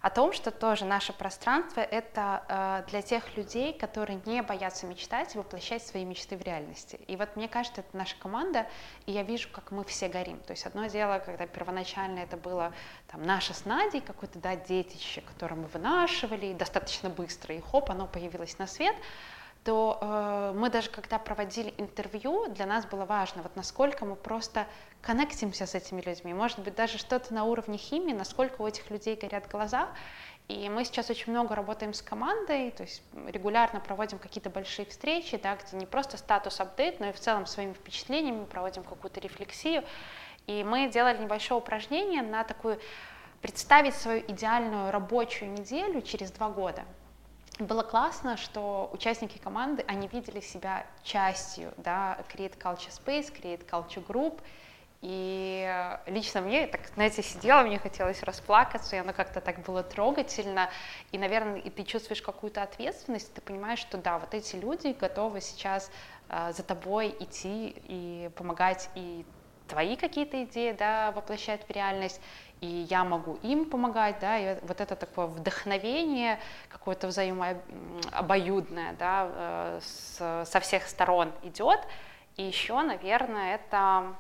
о 0.03 0.11
том, 0.11 0.33
что 0.33 0.51
тоже 0.51 0.85
наше 0.85 1.13
пространство— 1.13 1.81
это 1.81 2.43
э, 2.49 2.91
для 2.91 3.03
тех 3.03 3.37
людей, 3.37 3.73
которые 3.73 4.21
не 4.27 4.43
боятся 4.43 4.87
мечтать 4.87 5.35
и 5.35 5.39
воплощать 5.39 5.87
свои 5.87 6.05
мечты 6.05 6.37
в 6.37 6.43
реальности. 6.43 6.99
И 7.07 7.15
вот 7.15 7.37
мне 7.37 7.49
кажется, 7.49 7.83
это 7.83 7.97
наша 7.97 8.17
команда, 8.19 8.67
и 9.07 9.13
я 9.13 9.23
вижу, 9.23 9.49
как 9.53 9.71
мы 9.71 9.85
все 9.85 10.09
горим. 10.09 10.41
То 10.41 10.51
есть 10.53 10.67
одно 10.67 10.87
дело, 10.87 11.21
когда 11.25 11.47
первоначально 11.47 12.19
это 12.19 12.37
было 12.37 12.73
там, 13.07 13.23
наше 13.23 13.55
с 13.55 13.65
Надей, 13.65 14.01
какое-то 14.01 14.41
да, 14.41 14.57
детище, 14.57 15.21
которое 15.21 15.55
мы 15.55 15.69
вынашивали, 15.69 16.47
и 16.47 16.55
достаточно 16.55 17.09
быстро, 17.09 17.55
и 17.55 17.61
хоп, 17.61 17.89
оно 17.91 18.09
появилось 18.09 18.59
на 18.59 18.67
свет— 18.67 18.97
то 19.65 19.99
э, 20.01 20.53
мы 20.57 20.71
даже 20.71 20.91
когда 20.91 21.19
проводили 21.19 21.73
интервью, 21.79 22.49
для 22.49 22.67
нас 22.67 22.85
было 22.85 23.05
важно, 23.05 23.43
вот 23.43 23.55
насколько 23.55 24.05
мы 24.05 24.17
просто 24.17 24.67
коннектимся 25.01 25.67
с 25.67 25.75
этими 25.75 26.01
людьми, 26.01 26.35
может 26.35 26.59
быть, 26.59 26.75
даже 26.75 26.99
что-то 26.99 27.33
на 27.33 27.45
уровне 27.45 27.79
химии, 27.79 28.13
насколько 28.13 28.63
у 28.63 28.67
этих 28.67 28.91
людей 28.91 29.17
горят 29.17 29.49
глаза. 29.49 29.89
И 30.49 30.69
мы 30.69 30.85
сейчас 30.85 31.09
очень 31.09 31.33
много 31.33 31.55
работаем 31.55 31.95
с 31.95 32.03
командой, 32.03 32.73
то 32.73 32.83
есть 32.83 33.03
регулярно 33.29 33.79
проводим 33.79 34.19
какие-то 34.19 34.51
большие 34.51 34.85
встречи, 34.87 35.37
да, 35.37 35.57
где 35.57 35.77
не 35.77 35.87
просто 35.87 36.17
статус-апдейт, 36.17 36.99
но 36.99 37.09
и 37.09 37.13
в 37.13 37.21
целом 37.21 37.47
своими 37.47 37.73
впечатлениями 37.73 38.45
проводим 38.45 38.83
какую-то 38.83 39.21
рефлексию. 39.21 39.85
И 40.49 40.65
мы 40.65 40.91
делали 40.91 41.19
небольшое 41.19 41.61
упражнение 41.61 42.23
на 42.23 42.43
такую 42.43 42.81
представить 43.41 43.95
свою 43.95 44.21
идеальную 44.27 44.91
рабочую 44.91 45.53
неделю 45.53 46.03
через 46.03 46.33
два 46.33 46.49
года. 46.49 46.85
Было 47.63 47.83
классно, 47.85 48.37
что 48.37 48.91
участники 48.93 49.39
команды, 49.39 49.85
они 49.87 50.09
видели 50.09 50.41
себя 50.41 50.85
частью, 51.05 51.73
да, 51.77 52.19
Create 52.33 52.59
Culture 52.59 52.91
Space, 52.91 53.33
Create 53.33 53.65
Culture 53.69 54.05
Group, 54.05 54.41
и 55.01 55.89
лично 56.07 56.41
мне, 56.41 56.67
так, 56.67 56.81
знаете, 56.95 57.23
сидела, 57.23 57.63
мне 57.63 57.79
хотелось 57.79 58.23
расплакаться, 58.25 58.97
и 58.97 58.99
оно 58.99 59.13
как-то 59.13 59.41
так 59.41 59.61
было 59.61 59.83
трогательно. 59.83 60.71
И, 61.13 61.19
наверное, 61.19 61.59
и 61.59 61.71
ты 61.71 61.85
чувствуешь 61.85 62.23
какую-то 62.23 62.63
ответственность, 62.63 63.33
ты 63.33 63.41
понимаешь, 63.41 63.81
что 63.81 63.97
да, 63.99 64.19
вот 64.19 64.35
эти 64.35 64.57
люди 64.57 64.97
готовы 64.99 65.41
сейчас 65.41 65.91
э, 66.29 66.53
за 66.53 66.63
тобой 66.65 67.15
идти 67.19 67.75
и 67.85 68.31
помогать 68.37 68.91
и 68.97 69.25
твои 69.73 69.97
какие-то 69.97 70.45
идеи, 70.45 70.73
да, 70.73 71.13
воплощать 71.13 71.67
в 71.67 71.71
реальность, 71.71 72.21
и 72.61 72.87
я 72.91 73.05
могу 73.05 73.39
им 73.43 73.65
помогать, 73.65 74.19
да, 74.21 74.39
и 74.39 74.59
вот 74.63 74.83
это 74.83 74.97
такое 74.97 75.27
вдохновение 75.27 76.39
какое-то 76.69 77.07
взаимообоюдное, 77.09 78.93
да, 78.99 79.29
э, 79.31 79.81
с, 79.83 80.45
со 80.45 80.61
всех 80.61 80.87
сторон 80.87 81.33
идет. 81.43 81.81
И 82.37 82.43
еще, 82.43 82.81
наверное, 82.83 83.55
это 83.55 84.15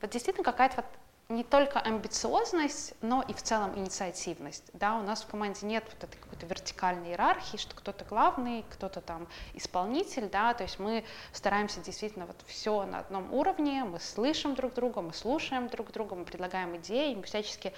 вот 0.00 0.10
действительно 0.10 0.44
какая-то 0.44 0.76
вот 0.76 0.86
не 1.32 1.44
только 1.44 1.80
амбициозность, 1.80 2.94
но 3.00 3.22
и 3.22 3.32
в 3.32 3.42
целом 3.42 3.76
инициативность. 3.76 4.70
Да, 4.74 4.98
у 4.98 5.02
нас 5.02 5.22
в 5.22 5.26
команде 5.26 5.66
нет 5.66 5.84
вот 5.86 6.04
этой 6.04 6.16
какой-то 6.18 6.46
вертикальной 6.46 7.10
иерархии, 7.10 7.56
что 7.56 7.74
кто-то 7.74 8.04
главный, 8.04 8.64
кто-то 8.70 9.00
там 9.00 9.26
исполнитель, 9.54 10.28
да, 10.28 10.52
то 10.54 10.62
есть 10.62 10.78
мы 10.78 11.04
стараемся 11.32 11.80
действительно 11.80 12.26
вот 12.26 12.36
все 12.46 12.84
на 12.84 13.00
одном 13.00 13.32
уровне, 13.32 13.84
мы 13.84 13.98
слышим 13.98 14.54
друг 14.54 14.74
друга, 14.74 15.00
мы 15.00 15.14
слушаем 15.14 15.68
друг 15.68 15.90
друга, 15.90 16.14
мы 16.14 16.24
предлагаем 16.24 16.76
идеи, 16.76 17.14
мы 17.14 17.22
всячески 17.22 17.72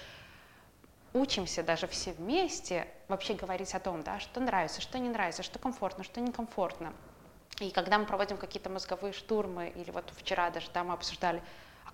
учимся 1.13 1.63
даже 1.63 1.87
все 1.87 2.11
вместе 2.11 2.87
вообще 3.07 3.35
говорить 3.35 3.73
о 3.73 3.79
том, 3.79 4.03
да, 4.03 4.19
что 4.19 4.41
нравится, 4.41 4.81
что 4.81 4.99
не 4.99 5.07
нравится, 5.07 5.43
что 5.43 5.59
комфортно, 5.59 6.03
что 6.03 6.19
некомфортно. 6.19 6.93
И 7.61 7.71
когда 7.71 7.97
мы 7.97 8.05
проводим 8.05 8.35
какие-то 8.35 8.69
мозговые 8.69 9.13
штурмы, 9.13 9.69
или 9.69 9.89
вот 9.91 10.11
вчера 10.17 10.49
даже 10.49 10.67
да, 10.73 10.83
мы 10.83 10.93
обсуждали, 10.93 11.41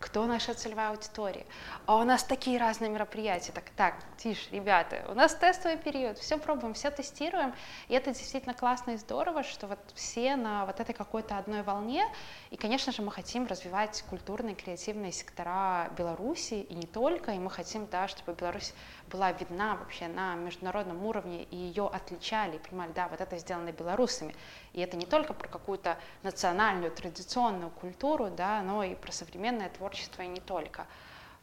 кто 0.01 0.25
наша 0.25 0.53
целевая 0.53 0.89
аудитория. 0.89 1.45
А 1.85 1.97
у 1.97 2.03
нас 2.03 2.23
такие 2.23 2.59
разные 2.59 2.89
мероприятия. 2.89 3.51
Так, 3.51 3.69
так, 3.77 3.95
тише, 4.17 4.49
ребята, 4.51 5.05
у 5.07 5.13
нас 5.13 5.33
тестовый 5.35 5.77
период, 5.77 6.17
все 6.17 6.37
пробуем, 6.37 6.73
все 6.73 6.91
тестируем. 6.91 7.53
И 7.87 7.93
это 7.93 8.11
действительно 8.11 8.53
классно 8.53 8.91
и 8.91 8.97
здорово, 8.97 9.43
что 9.43 9.67
вот 9.67 9.79
все 9.93 10.35
на 10.35 10.65
вот 10.65 10.79
этой 10.79 10.93
какой-то 10.93 11.37
одной 11.37 11.61
волне. 11.61 12.03
И, 12.49 12.57
конечно 12.57 12.91
же, 12.91 13.01
мы 13.01 13.11
хотим 13.11 13.45
развивать 13.45 14.03
культурные, 14.09 14.55
креативные 14.55 15.11
сектора 15.11 15.91
Беларуси, 15.97 16.55
и 16.55 16.73
не 16.73 16.87
только. 16.87 17.31
И 17.31 17.39
мы 17.39 17.49
хотим, 17.49 17.87
да, 17.87 18.07
чтобы 18.07 18.33
Беларусь 18.33 18.73
была 19.09 19.31
видна 19.31 19.75
вообще 19.75 20.07
на 20.07 20.35
международном 20.35 21.05
уровне, 21.05 21.43
и 21.43 21.55
ее 21.55 21.87
отличали, 21.87 22.55
и 22.55 22.59
понимали, 22.59 22.91
да, 22.93 23.07
вот 23.07 23.21
это 23.21 23.37
сделано 23.37 23.71
белорусами. 23.71 24.35
И 24.73 24.79
это 24.79 24.95
не 24.95 25.05
только 25.05 25.33
про 25.33 25.47
какую-то 25.47 25.97
национальную, 26.23 26.91
традиционную 26.91 27.71
культуру, 27.71 28.29
да, 28.29 28.61
но 28.61 28.83
и 28.83 28.95
про 28.95 29.11
современное 29.11 29.69
творчество, 29.69 30.21
и 30.21 30.27
не 30.27 30.39
только. 30.39 30.85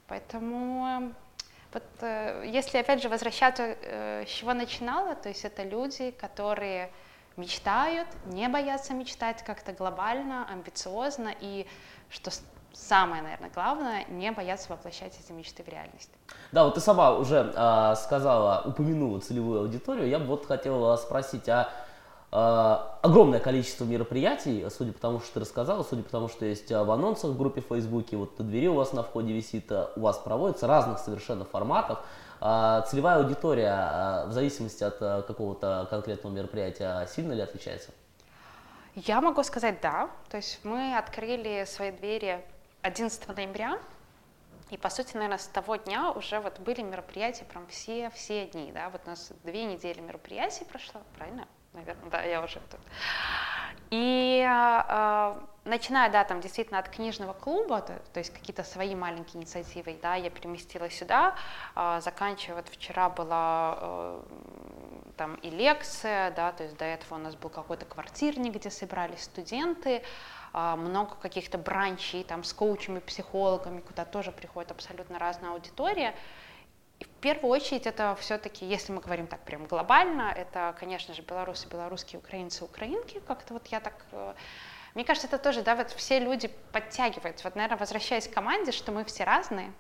Поэтому 0.07 0.87
э, 0.87 1.13
вот 1.73 1.83
э, 2.01 2.45
если 2.47 2.79
опять 2.79 3.03
же 3.03 3.11
возвращаться, 3.11 3.63
э, 3.63 4.25
с 4.27 4.31
чего 4.31 4.55
начинала, 4.55 5.15
то 5.15 5.29
есть 5.29 5.45
это 5.45 5.63
люди, 5.63 6.11
которые 6.13 6.91
мечтают, 7.37 8.09
не 8.27 8.49
боятся 8.49 8.95
мечтать 8.95 9.45
как-то 9.45 9.73
глобально, 9.73 10.47
амбициозно, 10.51 11.35
и 11.39 11.67
что 12.09 12.31
самое, 12.73 13.23
наверное, 13.23 13.51
главное, 13.51 14.05
не 14.09 14.33
бояться 14.33 14.71
воплощать 14.71 15.19
эти 15.23 15.33
мечты 15.33 15.63
в 15.63 15.69
реальность. 15.69 16.11
Да, 16.53 16.65
вот 16.65 16.75
ты 16.75 16.81
сама 16.81 17.15
уже 17.15 17.53
э, 17.55 17.95
сказала, 17.97 18.63
упомянула 18.65 19.21
целевую 19.21 19.61
аудиторию. 19.61 20.09
Я 20.09 20.19
бы 20.19 20.25
вот 20.25 20.47
хотел 20.47 20.97
спросить, 20.97 21.47
а 21.51 21.71
огромное 22.31 23.41
количество 23.41 23.85
мероприятий, 23.85 24.67
судя 24.71 24.93
по 24.93 24.99
тому, 25.01 25.21
что 25.21 25.35
ты 25.35 25.41
рассказала, 25.41 25.83
судя 25.83 26.03
по 26.03 26.11
тому, 26.11 26.29
что 26.29 26.45
есть 26.45 26.71
в 26.71 26.91
анонсах 26.91 27.31
в 27.31 27.39
группе 27.39 27.61
в 27.63 27.67
Фейсбуке, 27.67 28.17
вот 28.17 28.39
на 28.39 28.45
двери 28.45 28.69
у 28.69 28.75
вас 28.75 28.93
на 28.93 29.03
входе 29.03 29.33
висит, 29.33 29.73
у 29.73 30.01
вас 30.01 30.19
проводится 30.19 30.67
разных 30.67 30.99
совершенно 30.99 31.45
форматов. 31.45 32.01
Целевая 32.41 33.17
аудитория 33.19 34.27
в 34.27 34.33
зависимости 34.33 34.85
от 34.85 34.99
какого-то 34.99 35.87
конкретного 35.91 36.35
мероприятия 36.35 37.07
сильно 37.07 37.33
ли 37.33 37.41
отличается? 37.41 37.91
Я 38.95 39.21
могу 39.21 39.43
сказать 39.43 39.81
да. 39.81 40.11
То 40.29 40.37
есть 40.37 40.61
мы 40.65 40.97
открыли 40.97 41.65
свои 41.67 41.93
двери 41.93 42.45
11 42.83 43.29
ноября, 43.35 43.79
и, 44.71 44.77
по 44.77 44.91
сути, 44.91 45.15
наверное, 45.15 45.39
с 45.39 45.47
того 45.47 45.77
дня 45.77 46.13
уже 46.13 46.41
вот 46.41 46.61
были 46.61 46.83
мероприятия 46.83 47.45
прям 47.47 47.67
все, 47.69 48.11
все 48.11 48.47
дни, 48.47 48.71
да, 48.73 48.91
вот 48.91 49.01
у 49.07 49.11
нас 49.11 49.33
две 49.43 49.65
недели 49.65 50.01
мероприятий 50.01 50.67
прошло, 50.67 51.01
правильно? 51.17 51.49
Наверное, 51.73 52.11
да, 52.11 52.23
я 52.23 52.43
уже 52.43 52.61
тут. 52.71 52.81
И 53.91 54.47
э, 54.47 55.35
начиная, 55.65 56.11
да, 56.11 56.25
там 56.25 56.41
действительно 56.41 56.79
от 56.79 56.89
книжного 56.89 57.33
клуба, 57.33 57.81
то, 57.81 57.99
то 58.13 58.19
есть 58.19 58.33
какие-то 58.33 58.63
свои 58.65 58.95
маленькие 58.95 59.41
инициативы, 59.41 59.99
да, 60.03 60.15
я 60.15 60.29
переместила 60.31 60.91
сюда, 60.91 61.35
э, 61.75 62.01
заканчивая, 62.03 62.57
вот 62.57 62.69
вчера 62.69 63.09
была 63.09 63.79
э, 63.81 64.23
там 65.17 65.35
и 65.37 65.51
лекция, 65.51 66.31
да, 66.33 66.53
то 66.53 66.65
есть 66.65 66.77
до 66.77 66.85
этого 66.85 67.15
у 67.15 67.19
нас 67.19 67.35
был 67.35 67.51
какой-то 67.51 67.87
квартирник, 67.87 68.55
где 68.55 68.71
собирались 68.71 69.25
студенты, 69.25 70.03
а, 70.53 70.77
много 70.77 71.15
каких-то 71.17 71.59
бранчей 71.59 72.25
там 72.25 72.45
с 72.45 72.53
коучами, 72.53 73.01
психологами, 73.01 73.81
куда 73.81 74.05
тоже 74.05 74.33
приходит 74.33 74.71
абсолютно 74.71 75.19
разная 75.19 75.51
аудитория. 75.53 76.15
И 77.01 77.05
в 77.05 77.09
первую 77.21 77.51
очередь 77.51 77.87
это 77.87 78.17
все-таки, 78.21 78.67
если 78.67 78.93
мы 78.93 79.01
говорим 79.01 79.27
так 79.27 79.41
прям 79.41 79.67
глобально, 79.67 80.33
это, 80.37 80.75
конечно 80.79 81.15
же, 81.15 81.23
белорусы, 81.23 81.69
белорусские, 81.69 82.19
украинцы, 82.19 82.65
украинки, 82.65 83.21
как-то 83.27 83.55
вот 83.55 83.67
я 83.69 83.81
так... 83.81 83.95
Э, 84.13 84.35
мне 84.95 85.05
кажется, 85.05 85.29
это 85.29 85.39
тоже, 85.39 85.63
да, 85.63 85.77
вот 85.77 85.91
все 85.91 86.19
люди 86.19 86.51
подтягиваются. 86.73 87.45
Вот, 87.45 87.55
наверное, 87.55 87.79
возвращаясь 87.79 88.27
к 88.27 88.33
команде, 88.33 88.73
что 88.73 88.91
мы 88.91 89.05
все 89.05 89.23
разные, 89.23 89.73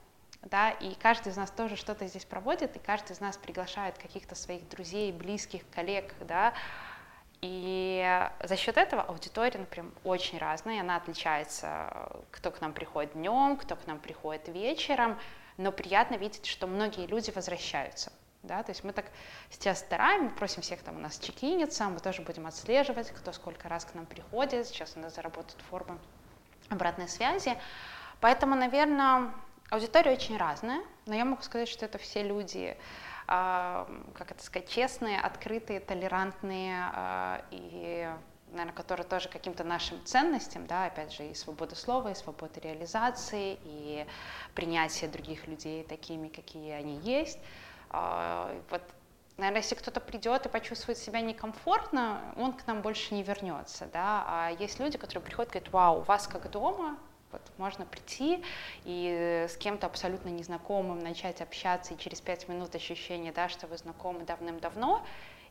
да, 0.42 0.70
и 0.70 0.94
каждый 0.94 1.32
из 1.32 1.37
нас 1.37 1.50
тоже 1.50 1.75
что-то 1.75 2.06
здесь 2.06 2.25
проводит, 2.25 2.76
и 2.76 2.78
каждый 2.78 3.12
из 3.12 3.20
нас 3.20 3.37
приглашает 3.37 3.98
каких-то 3.98 4.37
своих 4.37 4.68
друзей, 4.68 5.10
близких, 5.10 5.62
коллег, 5.75 6.14
да, 6.20 6.54
и 7.40 8.28
за 8.42 8.56
счет 8.56 8.76
этого 8.76 9.02
аудитория, 9.02 9.58
например, 9.58 9.92
очень 10.02 10.38
разная, 10.38 10.80
она 10.80 10.96
отличается, 10.96 12.10
кто 12.32 12.50
к 12.50 12.60
нам 12.60 12.72
приходит 12.72 13.12
днем, 13.12 13.56
кто 13.56 13.76
к 13.76 13.87
нам 13.87 13.98
приходит 13.98 14.48
вечером, 14.48 15.18
но 15.58 15.72
приятно 15.72 16.14
видеть, 16.14 16.46
что 16.46 16.66
многие 16.66 17.06
люди 17.06 17.30
возвращаются. 17.30 18.10
Да, 18.44 18.62
то 18.62 18.70
есть 18.70 18.84
мы 18.84 18.92
так 18.92 19.06
сейчас 19.50 19.80
стараем, 19.80 20.30
просим 20.30 20.62
всех 20.62 20.80
там 20.82 20.96
у 20.96 21.00
нас 21.00 21.18
чекиниться, 21.18 21.84
мы 21.88 21.98
тоже 21.98 22.22
будем 22.22 22.46
отслеживать, 22.46 23.10
кто 23.10 23.32
сколько 23.32 23.68
раз 23.68 23.84
к 23.84 23.94
нам 23.94 24.06
приходит, 24.06 24.68
сейчас 24.68 24.96
у 24.96 25.00
нас 25.00 25.16
заработают 25.16 25.60
формы 25.68 25.98
обратной 26.68 27.08
связи. 27.08 27.58
Поэтому, 28.20 28.54
наверное, 28.54 29.32
аудитория 29.70 30.12
очень 30.12 30.36
разная, 30.36 30.80
но 31.06 31.14
я 31.14 31.24
могу 31.24 31.42
сказать, 31.42 31.68
что 31.68 31.84
это 31.84 31.98
все 31.98 32.22
люди, 32.22 32.76
как 33.26 34.30
это 34.30 34.42
сказать, 34.42 34.68
честные, 34.68 35.20
открытые, 35.20 35.80
толерантные 35.80 36.90
а, 36.94 37.44
и 37.50 38.08
наверное, 38.52 38.75
которые 38.75 39.07
тоже 39.07 39.28
каким-то 39.28 39.64
нашим 39.64 40.05
ценностям, 40.05 40.67
да, 40.67 40.87
опять 40.87 41.12
же, 41.12 41.26
и 41.26 41.35
свобода 41.35 41.75
слова, 41.76 42.11
и 42.11 42.14
свобода 42.14 42.61
реализации, 42.61 43.59
и 43.64 44.07
принятие 44.55 45.11
других 45.11 45.47
людей 45.47 45.85
такими, 45.85 46.28
какие 46.28 46.73
они 46.73 46.99
есть. 47.00 47.38
А, 47.90 48.55
вот, 48.71 48.83
наверное, 49.37 49.62
если 49.62 49.75
кто-то 49.75 50.00
придет 50.00 50.47
и 50.47 50.49
почувствует 50.49 50.99
себя 50.99 51.21
некомфортно, 51.21 52.35
он 52.37 52.52
к 52.52 52.67
нам 52.67 52.83
больше 52.83 53.14
не 53.14 53.23
вернется, 53.23 53.88
да, 53.93 54.25
а 54.26 54.50
есть 54.50 54.78
люди, 54.81 54.99
которые 54.99 55.25
приходят 55.25 55.50
и 55.50 55.59
говорят, 55.59 55.73
вау, 55.73 55.99
у 55.99 56.02
вас 56.02 56.26
как 56.26 56.50
дома, 56.50 56.99
вот 57.31 57.43
можно 57.59 57.85
прийти 57.85 58.43
и 58.85 59.47
с 59.49 59.57
кем-то 59.57 59.87
абсолютно 59.87 60.31
незнакомым 60.31 60.99
начать 60.99 61.40
общаться, 61.40 61.95
и 61.95 61.99
через 61.99 62.21
пять 62.21 62.49
минут 62.49 62.75
ощущение, 62.75 63.33
да, 63.33 63.49
что 63.49 63.67
вы 63.67 63.76
знакомы 63.76 64.25
давным-давно. 64.25 65.05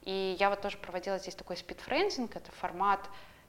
И 0.07 0.37
я 0.39 0.49
вот 0.49 0.61
тоже 0.61 0.77
проводила 0.77 1.17
здесь 1.17 1.35
такой 1.35 1.57
спидфрендинг, 1.57 2.33
это 2.33 2.49
формат 2.53 3.01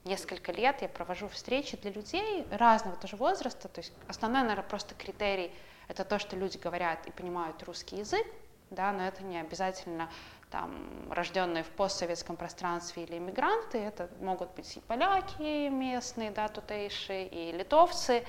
несколько 0.03 0.51
лет, 0.51 0.83
я 0.83 0.89
провожу 0.89 1.29
встречи 1.29 1.77
для 1.77 1.93
людей 1.93 2.45
разного 2.51 2.97
тоже 2.97 3.15
возраста, 3.15 3.69
то 3.69 3.79
есть 3.79 3.93
основной, 4.09 4.43
наверное, 4.43 4.65
просто 4.65 4.97
критерий— 4.97 5.55
это 5.89 6.05
то, 6.05 6.19
что 6.19 6.35
люди 6.35 6.57
говорят 6.57 7.07
и 7.07 7.13
понимают 7.13 7.63
русский 7.63 7.99
язык, 7.99 8.27
да, 8.71 8.91
но 8.91 9.07
это 9.07 9.23
не 9.23 9.39
обязательно 9.39 10.11
там, 10.51 11.07
рожденные 11.13 11.63
в 11.63 11.69
постсоветском 11.69 12.35
пространстве 12.37 13.05
или 13.05 13.19
иммигранты, 13.19 13.79
это 13.79 14.11
могут 14.21 14.53
быть 14.57 14.77
и 14.77 14.81
поляки 14.81 15.69
местные, 15.69 16.33
да, 16.33 16.49
тутейшие, 16.49 17.29
и 17.29 17.53
литовцы. 17.53 18.25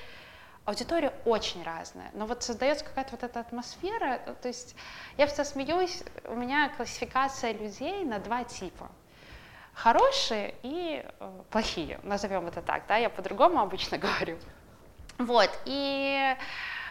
Аудитория 0.70 1.12
очень 1.24 1.64
разная, 1.64 2.12
но 2.14 2.26
вот 2.26 2.44
создается 2.44 2.84
какая-то 2.84 3.10
вот 3.10 3.24
эта 3.24 3.40
атмосфера, 3.40 4.18
то 4.40 4.46
есть 4.46 4.76
я 5.16 5.26
всегда 5.26 5.44
смеюсь, 5.44 6.04
у 6.26 6.36
меня 6.36 6.68
классификация 6.68 7.52
людей 7.52 8.04
на 8.04 8.20
два 8.20 8.44
типа. 8.44 8.88
Хорошие 9.74 10.54
и 10.62 11.04
э, 11.04 11.42
плохие, 11.50 11.98
назовем 12.04 12.46
это 12.46 12.62
так, 12.62 12.86
да, 12.86 12.96
я 12.98 13.10
по-другому 13.10 13.58
обычно 13.58 13.98
говорю. 14.06 14.38
Вот, 15.18 15.50
и 15.64 16.36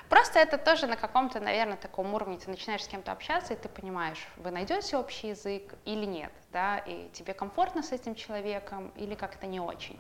Просто 0.10 0.40
это 0.40 0.58
тоже 0.58 0.88
на 0.88 0.98
каком-то, 0.98 1.40
наверное, 1.40 1.78
таком 1.78 2.14
уровне 2.14 2.38
ты 2.38 2.50
начинаешь 2.50 2.84
с 2.84 2.88
кем-то 2.88 3.14
общаться, 3.14 3.54
и 3.54 3.56
ты 3.56 3.70
понимаешь, 3.70 4.28
вы 4.36 4.52
найдете 4.52 4.98
общий 4.98 5.30
язык 5.30 5.76
или 5.86 6.04
нет, 6.04 6.34
да, 6.52 6.80
и 6.80 7.10
тебе 7.14 7.34
комфортно 7.34 7.82
с 7.82 7.94
этим 7.94 8.16
человеком 8.16 8.92
или 8.98 9.16
как-то 9.16 9.48
не 9.48 9.62
очень. 9.62 9.98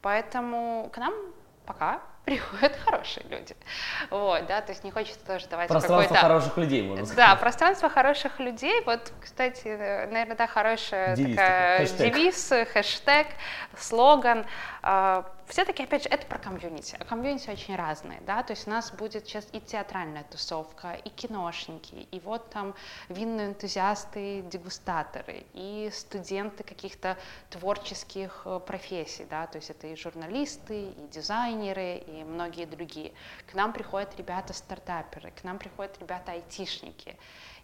Поэтому 0.00 0.90
к 0.92 0.96
нам 0.96 1.14
пока 1.66 2.00
приходят 2.24 2.76
хорошие 2.84 3.26
люди. 3.28 3.56
Вот, 4.10 4.46
да, 4.46 4.60
то 4.60 4.72
есть 4.72 4.84
не 4.84 4.90
хочется 4.90 5.24
тоже 5.26 5.46
давать 5.48 5.68
Пространство 5.68 6.16
хороших 6.16 6.56
людей, 6.56 6.82
можно 6.82 7.04
сказать. 7.04 7.16
Да, 7.16 7.36
пространство 7.36 7.88
хороших 7.88 8.38
людей. 8.38 8.82
Вот, 8.84 9.12
кстати, 9.20 9.68
наверное, 9.68 10.36
да, 10.36 10.46
хорошая 10.46 11.16
девиз, 11.16 11.36
такая, 11.36 11.78
хэштег. 11.78 12.14
девиз, 12.14 12.52
хэштег, 12.72 13.26
слоган. 13.76 14.46
А, 14.82 15.30
все-таки, 15.46 15.82
опять 15.82 16.04
же, 16.04 16.08
это 16.08 16.26
про 16.26 16.38
комьюнити. 16.38 16.96
А 16.98 17.04
комьюнити 17.04 17.50
очень 17.50 17.76
разные, 17.76 18.20
да, 18.26 18.42
то 18.42 18.52
есть 18.52 18.66
у 18.66 18.70
нас 18.70 18.90
будет 18.90 19.26
сейчас 19.26 19.46
и 19.52 19.60
театральная 19.60 20.24
тусовка, 20.24 20.94
и 20.94 21.08
киношники, 21.08 22.06
и 22.10 22.20
вот 22.20 22.48
там 22.50 22.74
винные 23.08 23.48
энтузиасты, 23.48 24.42
дегустаторы, 24.42 25.44
и 25.52 25.90
студенты 25.92 26.64
каких-то 26.64 27.16
творческих 27.50 28.42
э, 28.44 28.60
профессий, 28.66 29.26
да, 29.28 29.46
то 29.46 29.56
есть 29.58 29.70
это 29.70 29.88
и 29.88 29.96
журналисты, 29.96 30.84
и 30.84 31.08
дизайнеры, 31.12 32.02
и 32.06 32.11
многие 32.24 32.66
другие. 32.66 33.12
К 33.50 33.54
нам 33.54 33.72
приходят 33.72 34.16
ребята-стартаперы, 34.16 35.30
к 35.30 35.44
нам 35.44 35.58
приходят 35.58 35.98
ребята-айтишники, 36.00 37.16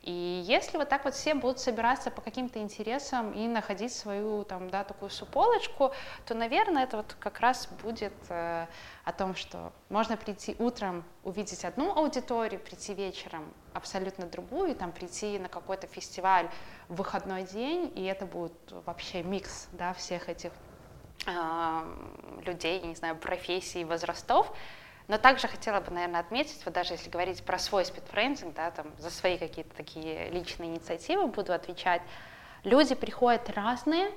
и 0.02 0.42
если 0.46 0.78
вот 0.78 0.88
так 0.88 1.04
вот 1.04 1.14
все 1.14 1.34
будут 1.34 1.58
собираться 1.58 2.10
по 2.10 2.20
каким-то 2.20 2.60
интересам 2.60 3.32
и 3.32 3.46
находить 3.48 3.92
свою 3.92 4.44
там, 4.44 4.70
да, 4.70 4.84
такую 4.84 5.10
суполочку, 5.10 5.92
то, 6.24 6.34
наверное, 6.34 6.84
это 6.84 6.98
вот 6.98 7.16
как 7.18 7.40
раз 7.40 7.68
будет 7.82 8.14
э, 8.28 8.66
о 9.04 9.12
том, 9.12 9.34
что 9.34 9.72
можно 9.88 10.16
прийти 10.16 10.54
утром, 10.58 11.04
увидеть 11.24 11.64
одну 11.64 11.94
аудиторию, 11.94 12.60
прийти 12.60 12.94
вечером 12.94 13.52
абсолютно 13.74 14.26
другую, 14.26 14.74
там 14.74 14.92
прийти 14.92 15.38
на 15.38 15.48
какой-то 15.48 15.86
фестиваль 15.86 16.48
в 16.88 16.96
выходной 16.96 17.42
день, 17.42 17.92
и 17.94 18.04
это 18.04 18.24
будет 18.24 18.52
вообще 18.86 19.22
микс 19.22 19.68
да, 19.72 19.92
всех 19.92 20.28
этих 20.28 20.52
э, 21.28 22.42
людей, 22.44 22.80
не 22.82 22.94
знаю, 22.94 23.16
профессий, 23.16 23.84
возрастов, 23.84 24.52
но 25.08 25.18
также 25.18 25.48
хотела 25.48 25.80
бы, 25.80 25.90
наверное, 25.90 26.20
отметить, 26.20 26.60
вот 26.64 26.74
даже 26.74 26.94
если 26.94 27.08
говорить 27.08 27.42
про 27.44 27.58
свой 27.58 27.84
спидфрендинг, 27.84 28.54
да, 28.54 28.70
там, 28.70 28.86
за 28.98 29.10
свои 29.10 29.38
какие-то 29.38 29.74
такие 29.74 30.30
личные 30.30 30.70
инициативы 30.70 31.26
буду 31.26 31.52
отвечать, 31.52 32.02
люди 32.64 32.94
приходят 32.94 33.48
разные, 33.50 34.10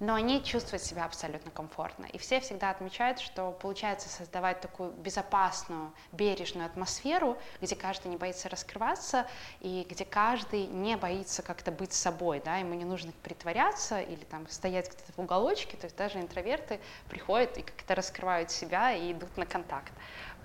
но 0.00 0.14
они 0.14 0.42
чувствуют 0.42 0.82
себя 0.82 1.04
абсолютно 1.04 1.50
комфортно. 1.50 2.06
И 2.06 2.18
все 2.18 2.40
всегда 2.40 2.70
отмечают, 2.70 3.20
что 3.20 3.52
получается 3.52 4.08
создавать 4.08 4.60
такую 4.60 4.92
безопасную, 4.92 5.92
бережную 6.12 6.66
атмосферу, 6.66 7.38
где 7.60 7.76
каждый 7.76 8.08
не 8.08 8.16
боится 8.16 8.48
раскрываться, 8.48 9.26
и 9.60 9.86
где 9.88 10.04
каждый 10.04 10.66
не 10.66 10.96
боится 10.96 11.42
как-то 11.42 11.70
быть 11.70 11.92
собой, 11.92 12.42
да, 12.44 12.56
ему 12.56 12.74
не 12.74 12.84
нужно 12.84 13.12
притворяться 13.22 14.00
или 14.00 14.24
там 14.24 14.48
стоять 14.48 14.88
где-то 14.88 15.12
в 15.12 15.18
уголочке, 15.18 15.76
то 15.76 15.86
есть 15.86 15.96
даже 15.96 16.20
интроверты 16.20 16.80
приходят 17.08 17.56
и 17.58 17.62
как-то 17.62 17.94
раскрывают 17.94 18.50
себя 18.50 18.92
и 18.92 19.12
идут 19.12 19.36
на 19.36 19.46
контакт. 19.46 19.92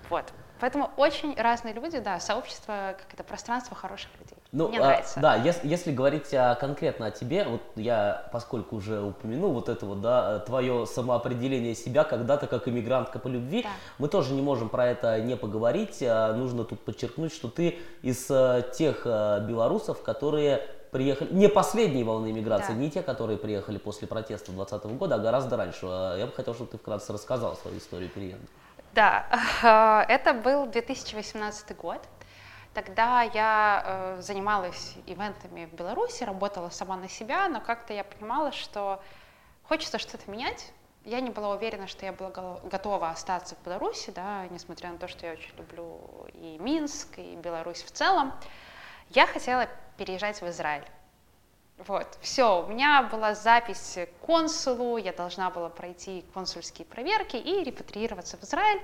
Вот. 0.08 0.32
Поэтому 0.60 0.90
очень 0.96 1.34
разные 1.36 1.72
люди, 1.72 1.98
да, 1.98 2.20
сообщество, 2.20 2.96
как 2.98 3.14
это 3.14 3.24
пространство 3.24 3.74
хороших 3.74 4.10
людей. 4.18 4.39
Ну, 4.52 4.68
Мне 4.68 4.80
а, 4.80 4.82
нравится. 4.82 5.20
Да, 5.20 5.36
если, 5.36 5.68
если 5.68 5.92
говорить 5.92 6.34
а, 6.34 6.56
конкретно 6.56 7.06
о 7.06 7.10
тебе, 7.12 7.44
вот 7.44 7.62
я, 7.76 8.28
поскольку 8.32 8.76
уже 8.76 9.00
упомянул 9.00 9.52
вот 9.52 9.68
это 9.68 9.86
вот, 9.86 10.00
да, 10.00 10.40
твое 10.40 10.86
самоопределение 10.86 11.76
себя 11.76 12.02
когда-то 12.02 12.48
как 12.48 12.66
иммигрантка 12.66 13.20
по 13.20 13.28
любви, 13.28 13.62
да. 13.62 13.68
мы 13.98 14.08
тоже 14.08 14.34
не 14.34 14.42
можем 14.42 14.68
про 14.68 14.88
это 14.88 15.20
не 15.20 15.36
поговорить. 15.36 16.02
А, 16.02 16.32
нужно 16.32 16.64
тут 16.64 16.80
подчеркнуть, 16.80 17.32
что 17.32 17.48
ты 17.48 17.78
из 18.02 18.26
а, 18.28 18.62
тех 18.62 19.02
а, 19.04 19.38
белорусов, 19.38 20.02
которые 20.02 20.62
приехали, 20.90 21.32
не 21.32 21.48
последние 21.48 22.04
волны 22.04 22.32
иммиграции, 22.32 22.72
да. 22.72 22.78
не 22.78 22.90
те, 22.90 23.02
которые 23.02 23.38
приехали 23.38 23.78
после 23.78 24.08
протеста 24.08 24.50
2020 24.50 24.98
года, 24.98 25.14
а 25.14 25.18
гораздо 25.18 25.56
раньше. 25.56 25.80
А, 25.84 26.16
я 26.18 26.26
бы 26.26 26.32
хотел, 26.32 26.54
чтобы 26.54 26.72
ты 26.72 26.78
вкратце 26.78 27.12
рассказал 27.12 27.54
свою 27.54 27.78
историю 27.78 28.10
переезда. 28.10 28.46
Да, 28.94 29.26
это 30.08 30.34
был 30.34 30.66
2018 30.66 31.76
год. 31.76 32.00
Тогда 32.72 33.22
я 33.22 33.82
э, 33.84 34.22
занималась 34.22 34.94
ивентами 35.06 35.66
в 35.66 35.74
Беларуси, 35.74 36.22
работала 36.22 36.70
сама 36.70 36.96
на 36.96 37.08
себя, 37.08 37.48
но 37.48 37.60
как-то 37.60 37.92
я 37.92 38.04
понимала, 38.04 38.52
что 38.52 39.02
хочется 39.64 39.98
что-то 39.98 40.30
менять. 40.30 40.72
Я 41.04 41.20
не 41.20 41.30
была 41.30 41.54
уверена, 41.54 41.88
что 41.88 42.06
я 42.06 42.12
была 42.12 42.30
готова 42.62 43.10
остаться 43.10 43.56
в 43.56 43.64
Беларуси, 43.64 44.10
да, 44.10 44.46
несмотря 44.50 44.90
на 44.90 44.98
то, 44.98 45.08
что 45.08 45.26
я 45.26 45.32
очень 45.32 45.56
люблю 45.56 46.28
и 46.34 46.58
Минск, 46.60 47.18
и 47.18 47.34
Беларусь 47.36 47.82
в 47.82 47.90
целом. 47.90 48.32
Я 49.08 49.26
хотела 49.26 49.66
переезжать 49.96 50.40
в 50.40 50.48
Израиль. 50.48 50.84
Вот, 51.78 52.18
все, 52.20 52.62
у 52.62 52.66
меня 52.66 53.02
была 53.04 53.34
запись 53.34 53.98
к 53.98 54.26
консулу, 54.26 54.98
я 54.98 55.12
должна 55.12 55.50
была 55.50 55.70
пройти 55.70 56.24
консульские 56.34 56.84
проверки 56.84 57.36
и 57.36 57.64
репатриироваться 57.64 58.36
в 58.36 58.44
Израиль. 58.44 58.80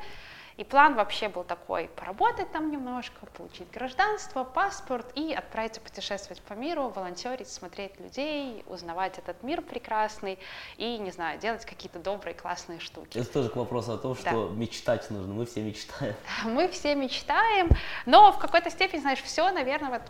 И 0.56 0.64
план 0.64 0.94
вообще 0.94 1.28
был 1.28 1.44
такой, 1.44 1.88
поработать 1.88 2.50
там 2.50 2.70
немножко, 2.70 3.26
получить 3.26 3.70
гражданство, 3.70 4.42
паспорт 4.42 5.06
и 5.14 5.34
отправиться 5.34 5.82
путешествовать 5.82 6.40
по 6.42 6.54
миру, 6.54 6.88
волонтерить, 6.88 7.48
смотреть 7.48 8.00
людей, 8.00 8.64
узнавать 8.66 9.18
этот 9.18 9.42
мир 9.42 9.60
прекрасный 9.60 10.38
и, 10.78 10.96
не 10.96 11.10
знаю, 11.10 11.38
делать 11.38 11.66
какие-то 11.66 11.98
добрые, 11.98 12.34
классные 12.34 12.80
штуки. 12.80 13.18
Это 13.18 13.30
тоже 13.30 13.50
к 13.50 13.56
вопросу 13.56 13.92
о 13.92 13.98
том, 13.98 14.14
что 14.14 14.48
да. 14.48 14.54
мечтать 14.54 15.10
нужно, 15.10 15.34
мы 15.34 15.44
все 15.44 15.60
мечтаем. 15.60 16.14
Мы 16.44 16.68
все 16.68 16.94
мечтаем, 16.94 17.68
но 18.06 18.32
в 18.32 18.38
какой-то 18.38 18.70
степени, 18.70 19.00
знаешь, 19.00 19.22
все, 19.22 19.50
наверное, 19.50 19.90
вот 19.90 20.02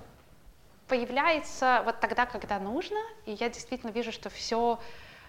появляется 0.87 1.83
вот 1.85 1.99
тогда, 1.99 2.27
когда 2.27 2.61
нужно, 2.61 2.99
и 3.25 3.33
я 3.33 3.49
действительно 3.49 3.91
вижу, 3.91 4.13
что 4.13 4.31
все 4.31 4.79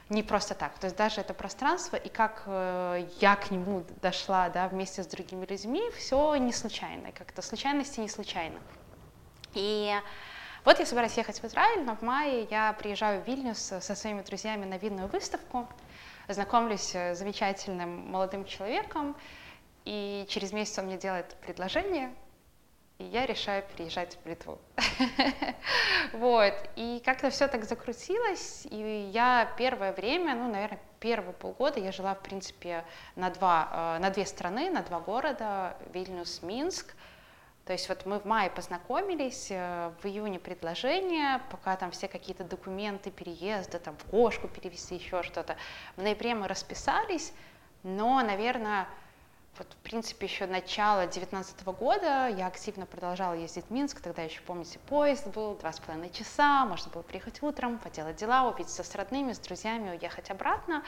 не 0.09 0.23
просто 0.23 0.55
так. 0.55 0.77
То 0.79 0.85
есть 0.85 0.95
даже 0.95 1.21
это 1.21 1.33
пространство 1.33 1.95
и 1.95 2.09
как 2.09 2.43
э, 2.45 3.07
я 3.19 3.35
к 3.35 3.51
нему 3.51 3.83
дошла, 4.01 4.49
да, 4.49 4.67
вместе 4.67 5.03
с 5.03 5.07
другими 5.07 5.45
людьми, 5.45 5.81
все 5.97 6.35
не 6.35 6.53
случайно, 6.53 7.11
как-то 7.11 7.41
случайности 7.41 7.99
не 7.99 8.09
случайно. 8.09 8.59
И 9.53 9.93
вот 10.63 10.79
я 10.79 10.85
собираюсь 10.85 11.17
ехать 11.17 11.41
в 11.41 11.45
Израиль, 11.45 11.83
но 11.83 11.95
в 11.95 12.01
мае 12.01 12.47
я 12.49 12.73
приезжаю 12.73 13.21
в 13.21 13.27
Вильнюс 13.27 13.57
со 13.57 13.95
своими 13.95 14.21
друзьями 14.21 14.65
на 14.65 14.77
винную 14.77 15.07
выставку, 15.07 15.67
знакомлюсь 16.27 16.93
с 16.93 17.15
замечательным 17.15 18.11
молодым 18.11 18.45
человеком, 18.45 19.15
и 19.85 20.25
через 20.29 20.51
месяц 20.51 20.77
он 20.79 20.85
мне 20.85 20.97
делает 20.97 21.35
предложение, 21.41 22.13
и 22.99 23.03
я 23.03 23.25
решаю 23.25 23.63
переезжать 23.63 24.17
в 24.23 24.27
Литву. 24.27 24.59
вот, 26.13 26.53
и 26.75 27.01
как-то 27.05 27.29
все 27.29 27.47
так 27.47 27.63
закрутилось, 27.65 28.65
и 28.69 29.09
я 29.13 29.53
первое 29.57 29.93
время, 29.93 30.35
ну, 30.35 30.49
наверное, 30.49 30.79
первые 30.99 31.33
полгода 31.33 31.79
я 31.79 31.91
жила, 31.91 32.15
в 32.15 32.21
принципе, 32.21 32.83
на, 33.15 33.29
два, 33.29 33.97
э, 33.97 34.01
на 34.01 34.09
две 34.09 34.25
страны, 34.25 34.69
на 34.69 34.81
два 34.81 34.99
города, 34.99 35.77
Вильнюс, 35.93 36.41
Минск, 36.41 36.95
то 37.67 37.73
есть 37.73 37.89
вот 37.89 38.05
мы 38.05 38.19
в 38.19 38.25
мае 38.25 38.49
познакомились, 38.49 39.47
э, 39.51 39.91
в 40.01 40.05
июне 40.05 40.39
предложение, 40.39 41.41
пока 41.51 41.75
там 41.75 41.91
все 41.91 42.07
какие-то 42.07 42.45
документы 42.45 43.11
переезда, 43.11 43.77
там 43.77 43.97
в 43.97 44.05
кошку 44.05 44.47
перевести, 44.47 44.95
еще 44.95 45.21
что-то. 45.21 45.57
В 45.97 46.01
ноябре 46.01 46.33
мы 46.33 46.47
расписались, 46.47 47.33
но, 47.83 48.21
наверное, 48.21 48.87
вот, 49.57 49.67
в 49.73 49.77
принципе, 49.77 50.25
еще 50.25 50.45
начало 50.45 51.01
2019 51.01 51.65
года. 51.67 52.27
Я 52.27 52.47
активно 52.47 52.85
продолжала 52.85 53.33
ездить 53.33 53.65
в 53.65 53.71
Минск, 53.71 54.01
тогда 54.01 54.23
еще, 54.23 54.41
помните, 54.41 54.79
поезд 54.87 55.27
был, 55.27 55.55
два 55.55 55.71
с 55.71 55.79
половиной 55.79 56.09
часа, 56.11 56.65
можно 56.65 56.91
было 56.91 57.01
приехать 57.01 57.41
утром, 57.41 57.79
поделать 57.79 58.15
дела, 58.15 58.49
увидеться 58.49 58.83
с 58.83 58.95
родными, 58.95 59.33
с 59.33 59.39
друзьями, 59.39 59.91
уехать 59.91 60.29
обратно. 60.29 60.83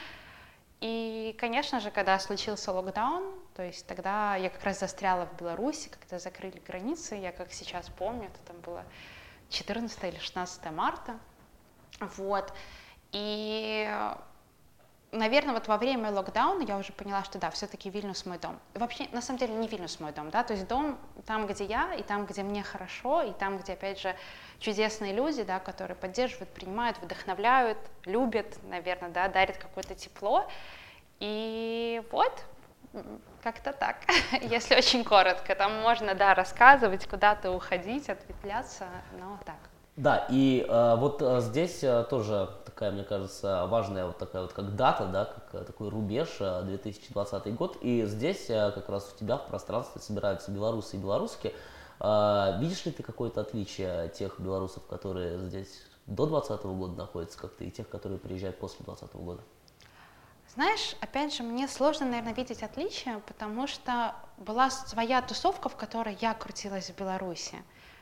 И, 0.80 1.36
конечно 1.38 1.80
же, 1.80 1.90
когда 1.90 2.18
случился 2.18 2.72
локдаун, 2.72 3.34
то 3.54 3.62
есть 3.62 3.86
тогда 3.86 4.36
я 4.36 4.48
как 4.48 4.64
раз 4.64 4.80
застряла 4.80 5.26
в 5.26 5.36
Беларуси, 5.36 5.90
когда 5.90 6.18
закрыли 6.18 6.58
границы, 6.66 7.16
я 7.16 7.32
как 7.32 7.52
сейчас 7.52 7.88
помню, 7.90 8.28
это 8.28 8.38
там 8.46 8.60
было 8.60 8.84
14 9.50 10.04
или 10.04 10.18
16 10.18 10.70
марта, 10.70 11.18
вот, 12.16 12.54
и 13.12 13.92
наверное, 15.12 15.54
вот 15.54 15.68
во 15.68 15.76
время 15.76 16.10
локдауна 16.10 16.62
я 16.62 16.76
уже 16.76 16.92
поняла, 16.92 17.24
что 17.24 17.38
да, 17.38 17.50
все-таки 17.50 17.90
Вильнюс 17.90 18.26
мой 18.26 18.38
дом. 18.38 18.58
Вообще, 18.74 19.08
на 19.12 19.20
самом 19.20 19.38
деле, 19.38 19.54
не 19.54 19.68
Вильнюс 19.68 20.00
мой 20.00 20.12
дом, 20.12 20.30
да, 20.30 20.42
то 20.44 20.52
есть 20.52 20.66
дом 20.68 20.98
там, 21.26 21.46
где 21.46 21.64
я, 21.64 21.94
и 21.94 22.02
там, 22.02 22.26
где 22.26 22.42
мне 22.42 22.62
хорошо, 22.62 23.22
и 23.22 23.32
там, 23.32 23.58
где, 23.58 23.72
опять 23.72 24.00
же, 24.00 24.14
чудесные 24.58 25.12
люди, 25.12 25.42
да, 25.42 25.58
которые 25.58 25.96
поддерживают, 25.96 26.50
принимают, 26.50 26.98
вдохновляют, 26.98 27.78
любят, 28.04 28.58
наверное, 28.64 29.10
да, 29.10 29.28
дарят 29.28 29.56
какое-то 29.58 29.94
тепло. 29.94 30.46
И 31.18 32.02
вот, 32.10 32.44
как-то 33.42 33.72
так, 33.72 33.96
если 34.40 34.76
очень 34.76 35.04
коротко. 35.04 35.54
Там 35.54 35.80
можно, 35.80 36.14
да, 36.14 36.34
рассказывать, 36.34 37.06
куда-то 37.06 37.50
уходить, 37.50 38.08
ответвляться, 38.08 38.88
но 39.18 39.38
так. 39.44 39.69
Да, 40.00 40.26
и 40.30 40.64
э, 40.66 40.96
вот 40.96 41.20
э, 41.20 41.42
здесь 41.42 41.84
э, 41.84 42.06
тоже 42.08 42.48
такая, 42.64 42.90
мне 42.90 43.04
кажется, 43.04 43.66
важная 43.66 44.06
вот 44.06 44.16
такая 44.16 44.40
вот 44.40 44.54
как 44.54 44.74
дата, 44.74 45.04
да, 45.04 45.26
как 45.26 45.60
э, 45.60 45.64
такой 45.66 45.90
рубеж, 45.90 46.38
э, 46.40 46.62
2020 46.62 47.54
год, 47.54 47.76
и 47.82 48.06
здесь 48.06 48.48
э, 48.48 48.72
как 48.74 48.88
раз 48.88 49.12
у 49.14 49.18
тебя 49.18 49.36
в 49.36 49.46
пространстве 49.48 50.00
собираются 50.00 50.50
белорусы 50.52 50.96
и 50.96 50.98
белоруски. 50.98 51.52
Э, 52.00 52.58
видишь 52.60 52.86
ли 52.86 52.92
ты 52.92 53.02
какое-то 53.02 53.42
отличие 53.42 54.08
тех 54.08 54.40
белорусов, 54.40 54.86
которые 54.86 55.38
здесь 55.40 55.82
до 56.06 56.24
2020 56.24 56.64
года 56.78 56.96
находятся, 56.96 57.38
как 57.38 57.52
ты, 57.52 57.66
и 57.66 57.70
тех, 57.70 57.86
которые 57.86 58.18
приезжают 58.18 58.58
после 58.58 58.82
2020 58.86 59.16
года? 59.16 59.42
Знаешь, 60.54 60.96
опять 61.02 61.34
же, 61.34 61.42
мне 61.42 61.68
сложно, 61.68 62.06
наверное, 62.06 62.32
видеть 62.32 62.62
отличия, 62.62 63.20
потому 63.26 63.66
что 63.66 64.14
была 64.38 64.70
своя 64.70 65.20
тусовка, 65.20 65.68
в 65.68 65.76
которой 65.76 66.16
я 66.22 66.32
крутилась 66.32 66.88
в 66.88 66.96
Беларуси 66.96 67.58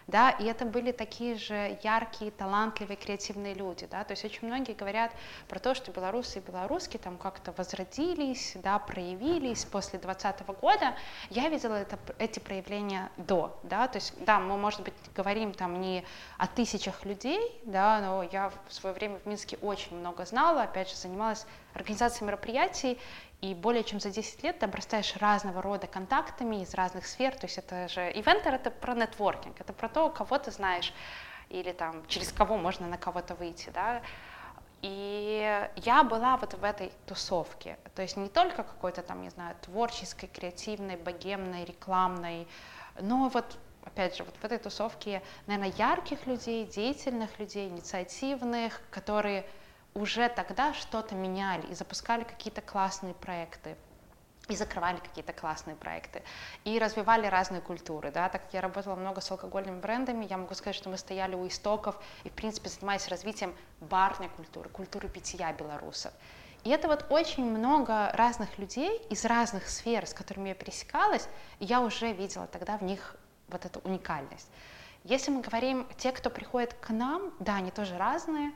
да, 0.09 0.31
и 0.31 0.45
это 0.47 0.65
были 0.65 0.91
такие 0.91 1.37
же 1.37 1.79
яркие, 1.83 2.31
талантливые, 2.31 2.97
креативные 2.97 3.55
люди, 3.55 3.87
да, 3.91 4.03
то 4.05 4.13
есть 4.13 4.25
очень 4.25 4.49
многие 4.49 4.73
говорят 4.73 5.13
про 5.49 5.59
то, 5.59 5.75
что 5.75 5.93
белорусы 5.93 6.39
и 6.39 6.43
белоруски 6.43 6.97
там 6.97 7.19
как-то 7.19 7.53
возродились, 7.53 8.57
да, 8.57 8.79
проявились 8.79 9.67
после 9.67 9.99
2020 9.99 10.47
года, 10.61 10.97
я 11.29 11.49
видела 11.51 11.75
это, 11.75 11.99
эти 12.19 12.39
проявления 12.39 13.11
до, 13.19 13.61
да, 13.63 13.87
то 13.87 13.99
есть, 13.99 14.15
да, 14.25 14.41
мы, 14.41 14.57
может 14.57 14.81
быть, 14.81 14.95
говорим 15.15 15.53
там 15.53 15.81
не 15.81 16.05
о 16.39 16.47
тысячах 16.47 17.05
людей, 17.05 17.61
да, 17.65 18.01
но 18.01 18.23
я 18.23 18.51
в 18.67 18.73
свое 18.73 18.95
время 18.95 19.19
в 19.19 19.27
Минске 19.27 19.59
очень 19.61 19.97
много 19.97 20.25
знала, 20.25 20.63
опять 20.63 20.89
же, 20.89 20.97
занималась 20.97 21.47
организацией 21.75 22.27
мероприятий, 22.27 22.99
и 23.41 23.55
более 23.55 23.85
чем 23.85 24.01
за 24.01 24.11
10 24.11 24.43
лет 24.43 24.59
ты 24.59 24.67
обрастаешь 24.67 25.17
разного 25.17 25.63
рода 25.63 25.87
контактами 25.87 26.63
из 26.63 26.75
разных 26.75 27.07
сфер, 27.07 27.35
то 27.37 27.47
есть 27.47 27.59
это 27.59 27.89
же 27.89 28.01
ивентер, 28.11 28.55
это 28.55 28.71
про 28.71 28.95
нетворкинг, 28.95 29.61
это 29.61 29.73
про 29.73 29.89
то, 29.89 30.09
кого 30.11 30.39
ты 30.39 30.51
знаешь, 30.51 30.93
или 31.49 31.73
там 31.73 32.07
через 32.09 32.33
кого 32.33 32.57
можно 32.57 32.87
на 32.87 32.99
кого-то 32.99 33.35
выйти, 33.35 33.71
да, 33.71 34.03
и 34.83 35.69
я 35.77 36.05
была 36.05 36.37
вот 36.37 36.55
в 36.55 36.65
этой 36.65 36.93
тусовке, 37.07 37.79
то 37.95 38.03
есть 38.03 38.17
не 38.17 38.29
только 38.29 38.63
какой-то 38.63 39.03
там, 39.03 39.23
не 39.23 39.31
знаю, 39.31 39.57
творческой, 39.61 40.29
креативной, 40.29 40.97
богемной, 40.97 41.65
рекламной, 41.65 42.47
но 43.01 43.29
вот 43.29 43.57
опять 43.85 44.17
же, 44.17 44.25
вот 44.25 44.35
в 44.37 44.45
этой 44.45 44.59
тусовке, 44.59 45.23
наверное, 45.47 45.73
ярких 45.77 46.27
людей, 46.27 46.67
деятельных 46.67 47.39
людей, 47.39 47.69
инициативных, 47.69 48.81
которые 48.91 49.47
уже 49.95 50.29
тогда 50.29 50.75
что-то 50.75 51.15
меняли 51.15 51.67
и 51.67 51.75
запускали 51.75 52.25
какие-то 52.25 52.61
классные 52.61 53.15
проекты 53.15 53.77
и 54.49 54.57
закрывали 54.57 54.97
какие-то 54.99 55.33
классные 55.33 55.77
проекты, 55.77 56.23
и 56.65 56.79
развивали 56.79 57.27
разные 57.27 57.61
культуры, 57.61 58.11
да, 58.11 58.29
так 58.29 58.45
как 58.45 58.55
я 58.55 58.61
работала 58.61 58.95
много 58.95 59.21
с 59.21 59.31
алкогольными 59.31 59.79
брендами, 59.79 60.25
я 60.25 60.39
могу 60.39 60.55
сказать, 60.55 60.75
что 60.75 60.89
мы 60.89 60.97
стояли 60.97 61.35
у 61.35 61.47
истоков 61.47 61.97
и, 62.25 62.31
в 62.31 62.33
принципе, 62.33 62.71
занимались 62.71 63.09
развитием 63.09 63.55
барной 63.81 64.31
культуры, 64.31 64.71
культуры 64.71 65.09
питья 65.09 65.53
белорусов. 65.53 66.13
И 66.65 66.71
это 66.71 66.89
вот 66.89 67.07
очень 67.11 67.45
много 67.45 68.11
разных 68.15 68.59
людей 68.59 69.01
из 69.11 69.25
разных 69.25 69.69
сфер, 69.69 70.07
с 70.07 70.15
которыми 70.15 70.49
я 70.49 70.55
пересекалась, 70.55 71.29
и 71.61 71.67
я 71.67 71.81
уже 71.81 72.13
видела 72.13 72.47
тогда 72.47 72.79
в 72.79 72.83
них 72.83 73.17
вот 73.49 73.65
эту 73.65 73.81
уникальность. 73.81 74.49
Если 75.05 75.31
мы 75.31 75.41
говорим, 75.41 75.87
те, 75.97 76.11
кто 76.11 76.31
приходит 76.31 76.75
к 76.75 76.91
нам, 76.91 77.33
да, 77.39 77.57
они 77.57 77.71
тоже 77.71 77.97
разные, 77.97 78.53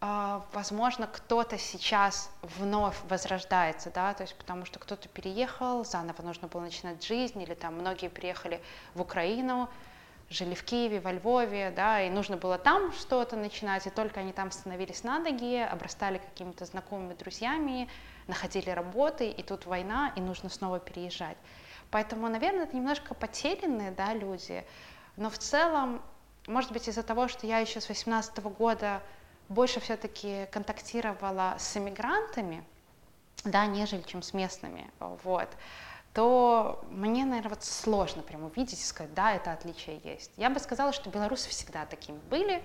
возможно, 0.00 1.06
кто-то 1.06 1.58
сейчас 1.58 2.30
вновь 2.42 2.96
возрождается, 3.08 3.90
да, 3.90 4.14
то 4.14 4.22
есть 4.22 4.34
потому 4.34 4.64
что 4.64 4.78
кто-то 4.78 5.08
переехал, 5.08 5.84
заново 5.84 6.22
нужно 6.22 6.48
было 6.48 6.62
начинать 6.62 7.04
жизнь, 7.04 7.40
или 7.42 7.54
там 7.54 7.74
многие 7.74 8.08
приехали 8.08 8.62
в 8.94 9.02
Украину, 9.02 9.68
жили 10.30 10.54
в 10.54 10.64
Киеве, 10.64 11.00
во 11.00 11.12
Львове, 11.12 11.70
да, 11.74 12.00
и 12.00 12.08
нужно 12.08 12.38
было 12.38 12.56
там 12.56 12.92
что-то 12.92 13.36
начинать, 13.36 13.86
и 13.86 13.90
только 13.90 14.20
они 14.20 14.32
там 14.32 14.50
становились 14.52 15.04
на 15.04 15.18
ноги, 15.18 15.56
обрастали 15.56 16.18
какими-то 16.18 16.64
знакомыми 16.64 17.14
друзьями, 17.14 17.88
находили 18.26 18.70
работы, 18.70 19.28
и 19.28 19.42
тут 19.42 19.66
война, 19.66 20.12
и 20.16 20.20
нужно 20.20 20.48
снова 20.48 20.78
переезжать. 20.78 21.36
Поэтому, 21.90 22.28
наверное, 22.28 22.64
это 22.64 22.76
немножко 22.76 23.12
потерянные, 23.12 23.90
да, 23.90 24.14
люди, 24.14 24.64
но 25.16 25.28
в 25.28 25.36
целом, 25.36 26.00
может 26.46 26.72
быть, 26.72 26.88
из-за 26.88 27.02
того, 27.02 27.28
что 27.28 27.46
я 27.46 27.58
еще 27.58 27.80
с 27.80 27.88
18 27.88 28.38
года 28.44 29.02
больше 29.50 29.80
все-таки 29.80 30.46
контактировала 30.50 31.56
с 31.58 31.76
иммигрантами, 31.76 32.64
да, 33.44 33.66
нежели 33.66 34.02
чем 34.02 34.22
с 34.22 34.32
местными, 34.32 34.90
вот, 34.98 35.48
то 36.14 36.82
мне, 36.90 37.24
наверное, 37.24 37.50
вот 37.50 37.64
сложно 37.64 38.22
прям 38.22 38.44
увидеть 38.44 38.80
и 38.80 38.84
сказать, 38.84 39.12
да, 39.12 39.34
это 39.34 39.52
отличие 39.52 40.00
есть. 40.04 40.32
Я 40.36 40.50
бы 40.50 40.58
сказала, 40.60 40.92
что 40.92 41.10
белорусы 41.10 41.48
всегда 41.50 41.84
такими 41.84 42.18
были, 42.30 42.62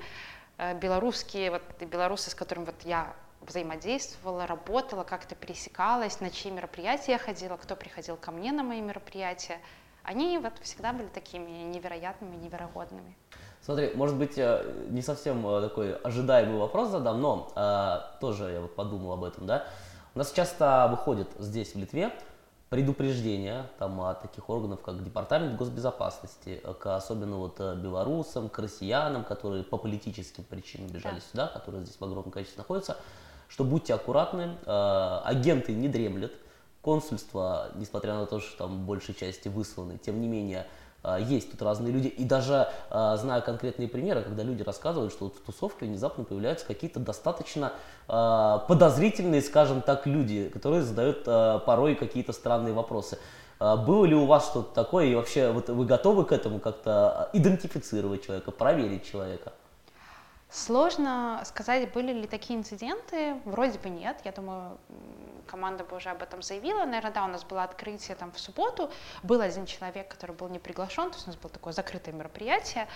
э, 0.58 0.78
белорусские, 0.80 1.52
вот 1.52 1.64
белорусы, 1.82 2.30
с 2.30 2.36
которыми 2.36 2.66
вот 2.66 2.82
я 2.84 3.14
взаимодействовала, 3.42 4.48
работала, 4.48 5.04
как-то 5.04 5.36
пересекалась, 5.36 6.20
на 6.20 6.30
чьи 6.30 6.52
мероприятия 6.52 7.14
я 7.14 7.18
ходила, 7.18 7.58
кто 7.58 7.76
приходил 7.76 8.18
ко 8.18 8.32
мне 8.32 8.52
на 8.52 8.64
мои 8.64 8.82
мероприятия, 8.82 9.60
они 10.04 10.38
вот 10.38 10.54
всегда 10.62 10.94
были 10.94 11.08
такими 11.08 11.50
невероятными, 11.50 12.36
невероятными. 12.36 13.16
Смотри, 13.66 13.94
может 13.96 14.16
быть, 14.16 14.38
э, 14.38 14.64
не 14.90 15.02
совсем 15.02 15.46
э, 15.48 15.60
такой 15.60 15.96
ожидаемый 15.96 16.60
вопрос 16.60 16.90
задам, 16.90 17.20
но 17.20 17.52
э, 17.56 18.20
тоже 18.22 18.52
я 18.52 18.62
вот 18.62 18.76
подумал 18.76 19.14
об 19.14 19.24
этом, 19.24 19.48
да. 19.48 19.66
У 20.14 20.20
нас 20.20 20.32
часто 20.32 20.88
выходит 20.92 21.28
здесь, 21.40 21.74
в 21.74 21.80
Литве, 21.80 22.14
предупреждения 22.70 23.66
там, 23.80 24.00
от 24.02 24.22
таких 24.22 24.52
органов, 24.52 24.82
как 24.82 25.04
Департамент 25.04 25.56
госбезопасности, 25.58 26.62
к 26.80 26.96
особенно 26.96 27.38
вот 27.38 27.60
белорусам, 27.60 28.50
к 28.50 28.60
россиянам, 28.60 29.24
которые 29.24 29.64
по 29.64 29.80
политическим 29.80 30.44
причинам 30.44 30.90
бежали 30.90 31.16
да. 31.16 31.22
сюда, 31.32 31.48
которые 31.48 31.86
здесь 31.86 32.00
в 32.00 32.04
огромном 32.04 32.30
количестве 32.30 32.60
находятся, 32.60 32.98
что 33.48 33.64
будьте 33.64 33.96
аккуратны, 33.96 34.58
э, 34.64 35.20
агенты 35.24 35.74
не 35.74 35.88
дремлят, 35.88 36.34
консульство, 36.84 37.72
несмотря 37.74 38.14
на 38.14 38.28
то, 38.28 38.40
что 38.40 38.60
там 38.60 38.86
большей 38.86 39.16
части 39.16 39.48
высланы, 39.48 39.98
тем 39.98 40.22
не 40.22 40.28
менее, 40.28 40.62
а, 40.62 40.85
есть 41.20 41.52
тут 41.52 41.62
разные 41.62 41.94
люди. 41.94 42.08
И 42.08 42.24
даже 42.24 42.68
а, 42.90 43.18
знаю 43.18 43.44
конкретные 43.44 43.88
примеры, 43.88 44.24
когда 44.24 44.44
люди 44.44 44.64
рассказывают, 44.64 45.14
что 45.14 45.30
в 45.30 45.40
тусовке 45.40 45.86
внезапно 45.86 46.24
появляются 46.24 46.66
какие-то 46.66 47.00
достаточно 47.00 47.74
а, 48.08 48.60
подозрительные, 48.60 49.42
скажем 49.42 49.82
так, 49.82 50.06
люди, 50.08 50.50
которые 50.50 50.84
задают 50.84 51.24
порой 51.66 51.96
какие-то 51.96 52.34
странные 52.34 52.74
вопросы. 52.74 53.18
Было 53.60 54.04
ли 54.04 54.14
у 54.14 54.26
вас 54.26 54.48
что-то 54.50 54.74
такое, 54.76 55.06
и 55.06 55.16
вообще 55.16 55.50
вот 55.52 55.70
вы 55.70 55.86
готовы 55.86 56.26
к 56.26 56.34
этому 56.34 56.60
как-то 56.60 57.30
идентифицировать 57.32 58.26
человека, 58.26 58.52
проверить 58.52 59.10
человека? 59.10 59.54
Сложно 60.56 61.42
сказать, 61.44 61.92
были 61.92 62.14
ли 62.14 62.28
такие 62.28 62.58
инциденты. 62.58 63.34
Вроде 63.44 63.78
бы 63.78 63.90
нет. 63.90 64.22
Я 64.24 64.32
думаю, 64.32 64.78
команда 65.48 65.84
бы 65.84 65.98
уже 65.98 66.10
об 66.10 66.22
этом 66.22 66.42
заявила. 66.42 66.86
Наверное, 66.86 67.12
да, 67.12 67.26
у 67.26 67.28
нас 67.28 67.44
было 67.44 67.64
открытие 67.64 68.16
там 68.16 68.32
в 68.32 68.40
субботу. 68.40 68.90
Был 69.22 69.42
один 69.42 69.66
человек, 69.66 70.08
который 70.08 70.34
был 70.34 70.48
не 70.48 70.60
приглашен, 70.60 71.10
то 71.10 71.16
есть 71.18 71.28
у 71.28 71.32
нас 71.32 71.36
было 71.36 71.52
такое 71.52 71.74
закрытое 71.74 72.14
мероприятие. 72.14 72.88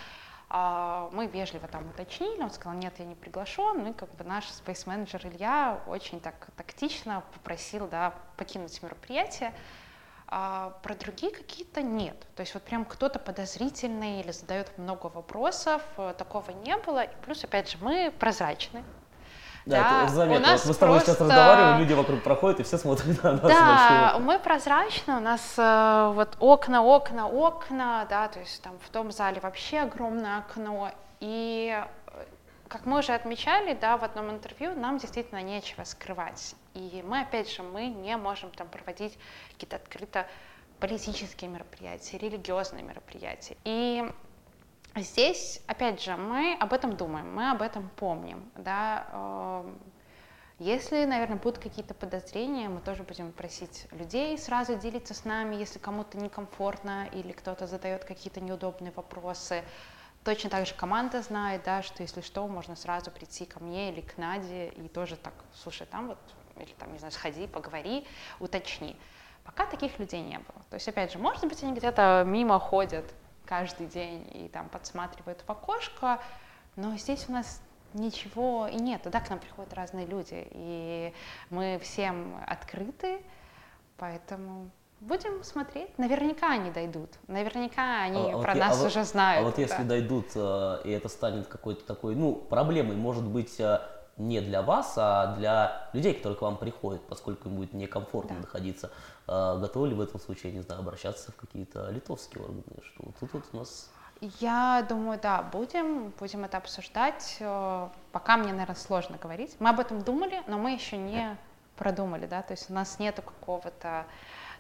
А, 0.48 1.10
мы 1.12 1.28
вежливо 1.28 1.68
там 1.68 1.90
уточнили, 1.90 2.42
он 2.42 2.50
сказал, 2.50 2.80
нет, 2.80 2.94
я 2.98 3.04
не 3.04 3.16
приглашен. 3.16 3.84
Ну 3.84 3.90
и 3.90 3.94
как 3.94 4.10
бы 4.16 4.24
наш 4.24 4.46
спейс-менеджер 4.46 5.28
Илья 5.28 5.84
очень 5.86 6.22
так 6.22 6.48
тактично 6.56 7.24
попросил 7.34 7.90
да, 7.90 8.14
покинуть 8.38 8.82
мероприятие. 8.82 9.54
А 10.32 10.74
про 10.84 10.94
другие 10.94 11.34
какие-то 11.34 11.82
нет. 11.82 12.16
То 12.36 12.42
есть 12.42 12.54
вот 12.54 12.62
прям 12.62 12.86
кто-то 12.86 13.18
подозрительный 13.18 14.22
или 14.22 14.32
задает 14.32 14.78
много 14.78 15.08
вопросов, 15.08 15.82
э, 15.98 16.14
такого 16.16 16.52
не 16.52 16.78
было. 16.78 17.04
И 17.04 17.10
плюс, 17.26 17.44
опять 17.44 17.72
же, 17.72 17.78
мы 17.82 18.12
прозрачны. 18.12 18.84
Да, 19.66 19.82
да, 19.82 20.04
это 20.04 20.14
заметно. 20.14 20.48
У 20.48 20.52
нас 20.52 20.62
вот 20.62 20.68
мы 20.68 20.74
с 20.74 20.78
тобой 20.78 20.96
просто... 20.98 21.12
сейчас 21.12 21.22
разговариваем, 21.22 21.80
люди 21.80 21.94
вокруг 21.94 22.22
проходят, 22.22 22.60
и 22.60 22.64
все 22.64 22.78
смотрят 22.78 23.24
на 23.24 23.32
нас. 23.34 23.42
Да, 23.42 24.18
мы 24.20 24.38
прозрачны, 24.38 25.18
у 25.18 25.20
нас 25.20 25.56
э, 25.58 26.12
вот 26.14 26.38
окна, 26.40 26.84
окна, 26.84 27.28
окна, 27.28 28.06
да, 28.08 28.28
то 28.28 28.40
есть 28.40 28.62
там 28.62 28.78
в 28.86 28.90
том 28.90 29.12
зале 29.12 29.40
вообще 29.42 29.80
огромное 29.80 30.40
окно. 30.40 30.92
И 31.20 31.84
как 32.68 32.86
мы 32.86 33.00
уже 33.00 33.14
отмечали, 33.14 33.74
да, 33.74 33.98
в 33.98 34.04
одном 34.04 34.30
интервью, 34.30 34.74
нам 34.76 35.00
действительно 35.00 35.42
нечего 35.42 35.84
скрывать. 35.84 36.56
И 36.74 37.04
мы, 37.06 37.22
опять 37.22 37.52
же, 37.52 37.64
мы 37.64 37.88
не 37.88 38.16
можем 38.18 38.52
там 38.52 38.68
проводить 38.70 39.18
какие-то 39.54 39.78
открыто 39.78 40.28
политические 40.80 41.50
мероприятия, 41.50 42.18
религиозные 42.18 42.84
мероприятия. 42.84 43.58
И 43.66 44.10
здесь, 44.96 45.62
опять 45.68 46.02
же, 46.02 46.16
мы 46.16 46.58
об 46.60 46.74
этом 46.74 46.96
думаем, 46.96 47.34
мы 47.34 47.52
об 47.52 47.62
этом 47.62 47.90
помним, 47.98 48.50
да, 48.56 49.08
эм, 49.12 49.80
если, 50.60 51.06
наверное, 51.06 51.38
будут 51.38 51.60
какие-то 51.60 51.94
подозрения, 51.94 52.68
мы 52.68 52.82
тоже 52.82 53.04
будем 53.04 53.32
просить 53.32 53.88
людей 53.92 54.38
сразу 54.38 54.76
делиться 54.76 55.14
с 55.14 55.24
нами, 55.24 55.56
если 55.56 55.80
кому-то 55.80 56.18
некомфортно 56.18 57.08
или 57.14 57.32
кто-то 57.32 57.66
задает 57.66 58.04
какие-то 58.04 58.42
неудобные 58.42 58.92
вопросы. 58.92 59.64
Точно 60.26 60.50
так 60.50 60.68
же 60.68 60.74
команда 60.74 61.22
знает, 61.22 61.64
да, 61.64 61.82
что 61.82 62.04
если 62.04 62.20
что, 62.20 62.46
можно 62.50 62.76
сразу 62.76 63.10
прийти 63.10 63.46
ко 63.46 63.62
мне 63.62 63.94
или 63.94 64.02
к 64.02 64.18
Наде 64.18 64.68
и 64.68 64.90
тоже 64.90 65.16
так, 65.16 65.34
слушай, 65.54 65.88
там 65.88 66.10
вот, 66.10 66.20
или 66.60 66.72
там, 66.74 66.92
не 66.92 67.00
знаю, 67.00 67.12
сходи, 67.12 67.48
поговори, 67.48 68.06
уточни. 68.40 68.96
Пока 69.44 69.66
таких 69.66 69.98
людей 70.00 70.22
не 70.22 70.38
было. 70.38 70.64
То 70.70 70.76
есть, 70.76 70.88
опять 70.88 71.12
же, 71.12 71.20
может 71.20 71.44
быть, 71.46 71.64
они 71.64 71.74
где-то 71.74 72.24
мимо 72.26 72.60
ходят 72.60 73.06
каждый 73.46 73.88
день 73.88 74.30
и 74.34 74.48
там 74.48 74.70
подсматривают 74.70 75.44
в 75.46 75.50
окошко, 75.50 76.22
Но 76.76 76.96
здесь 76.98 77.26
у 77.28 77.32
нас 77.32 77.62
ничего 77.94 78.68
и 78.68 78.76
нет. 78.76 79.02
Туда 79.04 79.20
к 79.20 79.30
нам 79.30 79.40
приходят 79.40 79.74
разные 79.74 80.06
люди, 80.06 80.48
и 80.52 81.14
мы 81.50 81.80
всем 81.82 82.40
открыты, 82.46 83.20
поэтому 83.98 84.70
будем 85.00 85.44
смотреть. 85.44 85.98
Наверняка 85.98 86.52
они 86.52 86.72
дойдут. 86.72 87.10
Наверняка 87.28 88.04
они 88.04 88.32
а, 88.32 88.38
про 88.38 88.54
вот, 88.54 88.60
нас 88.60 88.82
а 88.82 88.86
уже 88.86 89.04
знают. 89.04 89.42
А 89.42 89.46
вот 89.46 89.56
да. 89.56 89.62
если 89.62 89.84
дойдут, 89.84 90.28
э, 90.36 90.82
и 90.86 90.92
это 90.92 91.10
станет 91.10 91.48
какой-то 91.48 91.84
такой, 91.86 92.16
ну, 92.16 92.36
проблемой, 92.36 92.96
может 92.96 93.26
быть, 93.26 93.60
э, 93.60 93.80
не 94.20 94.42
для 94.42 94.62
вас, 94.62 94.94
а 94.98 95.36
для 95.38 95.90
людей, 95.94 96.14
которые 96.14 96.38
к 96.38 96.42
вам 96.42 96.58
приходят, 96.58 97.02
поскольку 97.08 97.50
им 97.50 97.56
будет 97.56 97.74
некомфортно 97.74 98.36
да. 98.36 98.42
находиться. 98.42 98.92
Э, 99.28 99.58
готовы 99.60 99.90
ли 99.90 99.96
в 99.96 100.02
этом 100.02 100.20
случае, 100.20 100.52
не 100.52 100.62
знаю, 100.62 100.82
обращаться 100.82 101.32
в 101.32 101.36
какие-то 101.36 101.90
литовские 101.90 102.44
органы? 102.44 102.64
Что 102.84 103.04
тут 103.20 103.34
вот 103.34 103.44
у 103.54 103.58
нас 103.58 103.90
я 104.22 104.86
думаю, 104.90 105.18
да, 105.22 105.42
будем, 105.42 106.10
будем 106.20 106.44
это 106.44 106.58
обсуждать. 106.58 107.38
Э, 107.40 107.88
пока 108.12 108.36
мне, 108.38 108.52
наверное, 108.52 108.76
сложно 108.76 109.18
говорить. 109.18 109.56
Мы 109.60 109.70
об 109.70 109.80
этом 109.80 110.02
думали, 110.02 110.44
но 110.48 110.58
мы 110.58 110.74
еще 110.74 110.98
не 110.98 111.38
продумали, 111.78 112.26
да, 112.26 112.42
то 112.42 112.52
есть 112.52 112.70
у 112.70 112.74
нас 112.74 113.00
нету 113.00 113.22
какого-то 113.22 114.06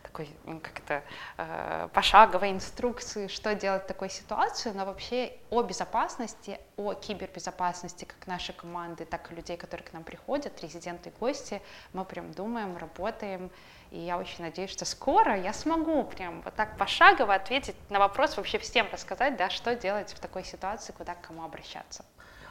такой, 0.01 0.29
как 0.61 0.79
это, 0.79 1.03
э, 1.37 1.89
пошаговой 1.93 2.51
инструкции, 2.51 3.27
что 3.27 3.55
делать 3.55 3.83
в 3.83 3.87
такой 3.87 4.09
ситуации, 4.09 4.71
но 4.71 4.85
вообще 4.85 5.33
о 5.49 5.61
безопасности, 5.61 6.59
о 6.77 6.93
кибербезопасности 6.93 8.05
как 8.05 8.27
нашей 8.27 8.53
команды, 8.53 9.05
так 9.05 9.31
и 9.31 9.35
людей, 9.35 9.57
которые 9.57 9.87
к 9.87 9.93
нам 9.93 10.03
приходят, 10.03 10.61
резиденты 10.61 11.09
и 11.09 11.13
гости, 11.19 11.61
мы 11.93 12.05
прям 12.05 12.31
думаем, 12.31 12.77
работаем, 12.77 13.51
и 13.91 13.99
я 13.99 14.17
очень 14.17 14.43
надеюсь, 14.43 14.71
что 14.71 14.85
скоро 14.85 15.39
я 15.39 15.53
смогу 15.53 16.03
прям 16.03 16.41
вот 16.41 16.53
так 16.55 16.77
пошагово 16.77 17.33
ответить 17.33 17.75
на 17.89 17.99
вопрос, 17.99 18.37
вообще 18.37 18.59
всем 18.59 18.87
рассказать, 18.91 19.37
да, 19.37 19.49
что 19.49 19.75
делать 19.75 20.11
в 20.11 20.19
такой 20.19 20.43
ситуации, 20.43 20.91
куда 20.91 21.15
к 21.15 21.21
кому 21.21 21.43
обращаться. 21.43 22.03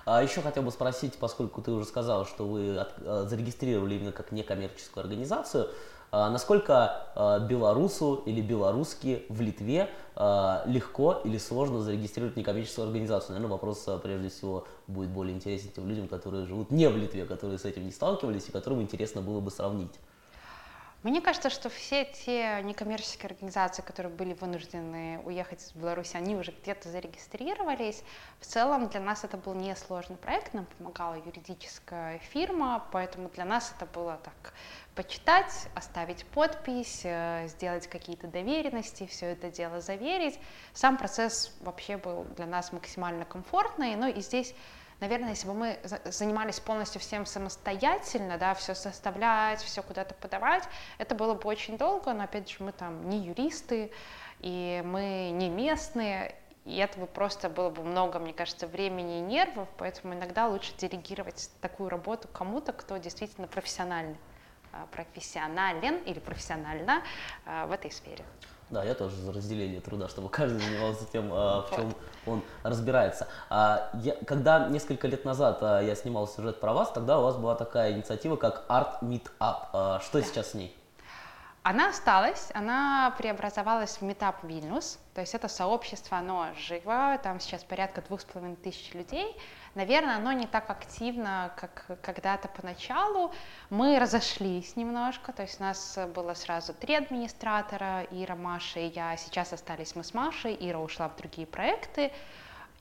А 0.04 0.22
еще 0.22 0.40
хотел 0.40 0.62
бы 0.62 0.70
спросить, 0.70 1.18
поскольку 1.18 1.60
ты 1.60 1.70
уже 1.70 1.84
сказал, 1.84 2.24
что 2.24 2.46
вы 2.46 2.78
э, 2.78 3.24
зарегистрировали 3.26 3.96
именно 3.96 4.12
как 4.12 4.32
некоммерческую 4.32 5.02
организацию, 5.02 5.68
насколько 6.10 7.06
а, 7.14 7.38
белорусу 7.40 8.22
или 8.26 8.40
белорусски 8.40 9.26
в 9.28 9.40
Литве 9.40 9.90
а, 10.14 10.62
легко 10.66 11.20
или 11.24 11.36
сложно 11.38 11.80
зарегистрировать 11.80 12.36
некоммерческую 12.36 12.86
организацию? 12.86 13.34
Наверное, 13.34 13.52
вопрос 13.52 13.86
прежде 14.02 14.28
всего 14.28 14.66
будет 14.86 15.10
более 15.10 15.34
интересен 15.34 15.70
тем 15.74 15.86
людям, 15.88 16.08
которые 16.08 16.46
живут 16.46 16.70
не 16.70 16.88
в 16.88 16.96
Литве, 16.96 17.26
которые 17.26 17.58
с 17.58 17.64
этим 17.64 17.84
не 17.84 17.92
сталкивались 17.92 18.48
и 18.48 18.52
которым 18.52 18.80
интересно 18.80 19.20
было 19.20 19.40
бы 19.40 19.50
сравнить. 19.50 19.92
Мне 21.04 21.20
кажется, 21.20 21.48
что 21.48 21.68
все 21.68 22.04
те 22.04 22.60
некоммерческие 22.64 23.28
организации, 23.28 23.82
которые 23.82 24.12
были 24.12 24.32
вынуждены 24.32 25.20
уехать 25.24 25.62
из 25.62 25.70
Беларуси, 25.70 26.16
они 26.16 26.34
уже 26.34 26.52
где-то 26.60 26.88
зарегистрировались. 26.88 28.02
В 28.40 28.46
целом 28.46 28.88
для 28.88 29.00
нас 29.00 29.22
это 29.22 29.36
был 29.36 29.54
несложный 29.54 30.16
проект, 30.16 30.54
нам 30.54 30.66
помогала 30.76 31.14
юридическая 31.14 32.18
фирма, 32.18 32.84
поэтому 32.90 33.28
для 33.28 33.44
нас 33.44 33.72
это 33.76 33.86
было 33.86 34.18
так 34.24 34.52
почитать, 34.98 35.68
оставить 35.76 36.26
подпись, 36.26 37.02
э, 37.04 37.46
сделать 37.46 37.86
какие-то 37.86 38.26
доверенности, 38.26 39.06
все 39.06 39.26
это 39.26 39.48
дело 39.48 39.80
заверить. 39.80 40.40
Сам 40.72 40.96
процесс 40.96 41.56
вообще 41.60 41.96
был 41.96 42.24
для 42.36 42.46
нас 42.46 42.72
максимально 42.72 43.24
комфортный, 43.24 43.94
ну 43.94 44.08
и 44.08 44.20
здесь 44.20 44.56
наверное, 44.98 45.30
если 45.30 45.46
бы 45.46 45.54
мы 45.54 45.78
занимались 46.06 46.58
полностью 46.58 47.00
всем 47.00 47.26
самостоятельно, 47.26 48.38
да, 48.38 48.54
все 48.54 48.74
составлять, 48.74 49.60
все 49.62 49.84
куда-то 49.84 50.14
подавать, 50.14 50.64
это 50.98 51.14
было 51.14 51.34
бы 51.34 51.48
очень 51.48 51.78
долго, 51.78 52.12
но 52.12 52.24
опять 52.24 52.50
же 52.50 52.56
мы 52.58 52.72
там 52.72 53.08
не 53.08 53.18
юристы, 53.20 53.92
и 54.40 54.82
мы 54.84 55.30
не 55.32 55.48
местные, 55.48 56.34
и 56.64 56.76
это 56.76 56.98
бы 56.98 57.06
просто 57.06 57.48
было 57.48 57.70
бы 57.70 57.84
много, 57.84 58.18
мне 58.18 58.32
кажется, 58.32 58.66
времени 58.66 59.18
и 59.18 59.20
нервов, 59.20 59.68
поэтому 59.78 60.14
иногда 60.14 60.48
лучше 60.48 60.76
делегировать 60.76 61.50
такую 61.60 61.88
работу 61.88 62.26
кому-то, 62.26 62.72
кто 62.72 62.96
действительно 62.96 63.46
профессиональный, 63.46 64.18
профессионален 64.92 65.96
или 66.04 66.18
профессионально 66.18 67.02
а, 67.46 67.66
в 67.66 67.72
этой 67.72 67.90
сфере. 67.90 68.24
Да, 68.70 68.84
я 68.84 68.94
тоже 68.94 69.16
за 69.16 69.32
разделение 69.32 69.80
труда, 69.80 70.08
чтобы 70.08 70.28
каждый 70.28 70.60
занимался 70.60 71.06
тем, 71.06 71.30
а, 71.32 71.62
в 71.62 71.74
чем 71.74 71.94
он 72.26 72.42
разбирается. 72.62 73.26
А, 73.48 73.90
я, 73.94 74.14
когда 74.26 74.68
несколько 74.68 75.08
лет 75.08 75.24
назад 75.24 75.58
а, 75.62 75.80
я 75.80 75.94
снимал 75.94 76.28
сюжет 76.28 76.60
про 76.60 76.74
вас, 76.74 76.90
тогда 76.92 77.18
у 77.18 77.22
вас 77.22 77.36
была 77.36 77.54
такая 77.54 77.92
инициатива, 77.92 78.36
как 78.36 78.66
Art 78.68 79.00
Meetup. 79.00 80.02
Что 80.02 80.22
сейчас 80.22 80.50
с 80.50 80.54
ней? 80.54 80.74
Она 81.62 81.88
осталась, 81.88 82.50
она 82.54 83.14
преобразовалась 83.18 83.98
в 83.98 84.02
Meetup 84.02 84.36
Vilnius, 84.42 84.98
то 85.14 85.20
есть 85.20 85.34
это 85.34 85.48
сообщество, 85.48 86.18
оно 86.18 86.46
живо, 86.56 87.18
там 87.22 87.40
сейчас 87.40 87.64
порядка 87.64 88.00
двух 88.00 88.20
с 88.20 88.24
половиной 88.24 88.56
тысяч 88.56 88.94
людей, 88.94 89.36
Наверное, 89.78 90.16
оно 90.16 90.32
не 90.32 90.48
так 90.48 90.70
активно, 90.70 91.52
как 91.56 92.00
когда-то 92.02 92.48
поначалу. 92.48 93.32
Мы 93.70 94.00
разошлись 94.00 94.74
немножко, 94.74 95.32
то 95.32 95.42
есть 95.42 95.60
у 95.60 95.62
нас 95.62 95.96
было 96.16 96.34
сразу 96.34 96.74
три 96.74 96.96
администратора, 96.96 98.04
Ира, 98.10 98.34
Маша 98.34 98.80
и 98.80 98.88
я. 98.88 99.16
Сейчас 99.16 99.52
остались 99.52 99.94
мы 99.94 100.02
с 100.02 100.14
Машей, 100.14 100.56
Ира 100.58 100.80
ушла 100.80 101.08
в 101.08 101.14
другие 101.14 101.46
проекты. 101.46 102.10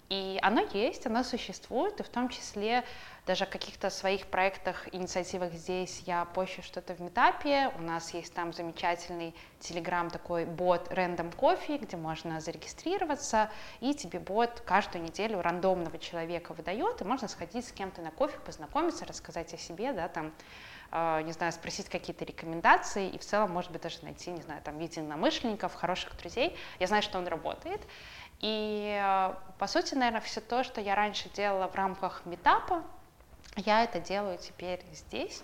И 0.10 0.40
оно 0.42 0.62
есть, 0.74 1.06
оно 1.06 1.24
существует, 1.24 2.00
и 2.00 2.04
в 2.04 2.08
том 2.08 2.30
числе 2.30 2.86
даже 3.26 3.46
в 3.46 3.50
каких-то 3.50 3.90
своих 3.90 4.28
проектах, 4.28 4.88
инициативах 4.94 5.52
здесь 5.52 6.02
я 6.06 6.24
пощу 6.24 6.62
что-то 6.62 6.96
в 6.96 7.02
метапе. 7.02 7.70
У 7.78 7.82
нас 7.82 8.14
есть 8.14 8.34
там 8.34 8.54
замечательный 8.54 9.36
телеграм 9.60 10.10
такой 10.10 10.46
бот 10.46 10.88
Random 10.94 11.36
Coffee, 11.36 11.78
где 11.78 11.98
можно 11.98 12.40
зарегистрироваться, 12.40 13.52
и 13.82 13.94
тебе 13.94 14.20
бот 14.20 14.62
каждую 14.66 15.04
неделю 15.04 15.42
рандомного 15.42 15.98
человека 15.98 16.54
выдает, 16.54 17.02
и 17.02 17.04
можно 17.04 17.28
сходить 17.28 17.68
с 17.68 17.74
кем-то 17.74 18.02
на 18.02 18.12
кофе, 18.12 18.40
познакомиться, 18.46 19.06
рассказать 19.06 19.54
о 19.54 19.58
себе, 19.58 19.92
да, 19.92 20.08
там, 20.08 20.32
э, 20.92 21.24
не 21.24 21.34
знаю, 21.34 21.52
спросить 21.52 21.90
какие-то 21.90 22.24
рекомендации, 22.24 23.10
и 23.10 23.18
в 23.18 23.26
целом, 23.26 23.52
может 23.52 23.72
быть, 23.72 23.82
даже 23.82 23.98
найти, 24.04 24.32
не 24.32 24.42
знаю, 24.42 24.62
там, 24.62 24.80
единомышленников, 24.80 25.74
хороших 25.74 26.16
друзей. 26.16 26.56
Я 26.80 26.88
знаю, 26.88 27.04
что 27.04 27.18
он 27.18 27.28
работает. 27.28 27.82
И, 28.42 29.00
э, 29.02 29.34
по 29.58 29.68
сути, 29.68 29.96
наверное, 29.96 30.22
все 30.22 30.42
то, 30.42 30.64
что 30.64 30.80
я 30.82 30.96
раньше 30.96 31.30
делала 31.30 31.68
в 31.68 31.76
рамках 31.76 32.26
метапа, 32.26 32.84
я 33.56 33.84
это 33.84 34.00
делаю 34.00 34.38
теперь 34.38 34.84
здесь. 34.94 35.44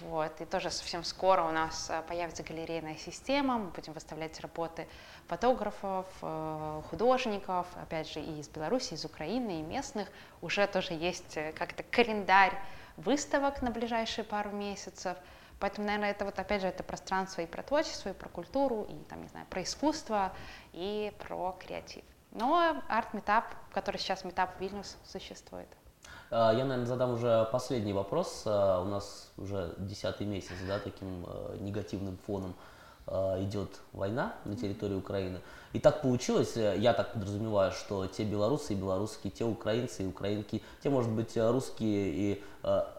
Вот. 0.00 0.40
И 0.40 0.44
тоже 0.44 0.70
совсем 0.70 1.02
скоро 1.02 1.42
у 1.42 1.50
нас 1.50 1.90
э, 1.90 2.02
появится 2.06 2.44
галерейная 2.44 2.94
система, 2.94 3.58
мы 3.58 3.70
будем 3.70 3.92
выставлять 3.92 4.38
работы 4.40 4.86
фотографов, 5.26 6.06
э, 6.22 6.82
художников, 6.90 7.66
опять 7.82 8.08
же, 8.08 8.20
и 8.20 8.38
из 8.38 8.48
Беларуси, 8.48 8.94
из 8.94 9.04
Украины, 9.04 9.58
и 9.58 9.62
местных. 9.62 10.08
Уже 10.42 10.66
тоже 10.68 10.94
есть 10.94 11.34
как-то 11.56 11.82
календарь 11.82 12.56
выставок 12.96 13.62
на 13.62 13.72
ближайшие 13.72 14.24
пару 14.24 14.50
месяцев. 14.50 15.16
Поэтому, 15.58 15.88
наверное, 15.88 16.12
это 16.12 16.24
вот 16.24 16.38
опять 16.38 16.62
же 16.62 16.68
это 16.68 16.84
пространство 16.84 17.42
и 17.42 17.46
про 17.46 17.62
творчество, 17.62 18.10
и 18.10 18.12
про 18.12 18.28
культуру, 18.28 18.86
и 18.88 18.94
там, 19.10 19.22
не 19.22 19.28
знаю, 19.28 19.46
про 19.50 19.62
искусство, 19.62 20.32
и 20.72 21.12
про 21.18 21.56
креатив. 21.60 22.04
Но 22.32 22.82
арт- 22.88 23.08
meetup, 23.08 23.44
который 23.72 23.96
сейчас 23.96 24.24
meetup 24.24 24.60
Вильнюс, 24.60 24.96
существует. 25.04 25.68
А, 26.30 26.52
я, 26.52 26.64
наверное, 26.64 26.86
задам 26.86 27.14
уже 27.14 27.48
последний 27.50 27.92
вопрос. 27.92 28.44
А, 28.46 28.80
у 28.80 28.84
нас 28.84 29.30
уже 29.36 29.74
десятый 29.78 30.26
месяц, 30.26 30.52
да, 30.66 30.78
таким 30.78 31.26
а, 31.26 31.56
негативным 31.58 32.18
фоном 32.26 32.54
идет 33.38 33.80
война 33.92 34.34
на 34.44 34.54
территории 34.54 34.94
Украины. 34.94 35.40
И 35.72 35.80
так 35.80 36.00
получилось, 36.00 36.56
э, 36.56 36.76
я 36.78 36.92
так 36.92 37.14
подразумеваю, 37.14 37.72
что 37.72 38.06
те 38.06 38.22
белорусы 38.22 38.74
и 38.74 38.76
белорусские, 38.76 39.32
те 39.32 39.44
украинцы 39.44 40.04
и 40.04 40.06
украинки, 40.06 40.62
те, 40.80 40.90
может 40.90 41.10
быть, 41.10 41.36
русские 41.36 42.12
и 42.12 42.44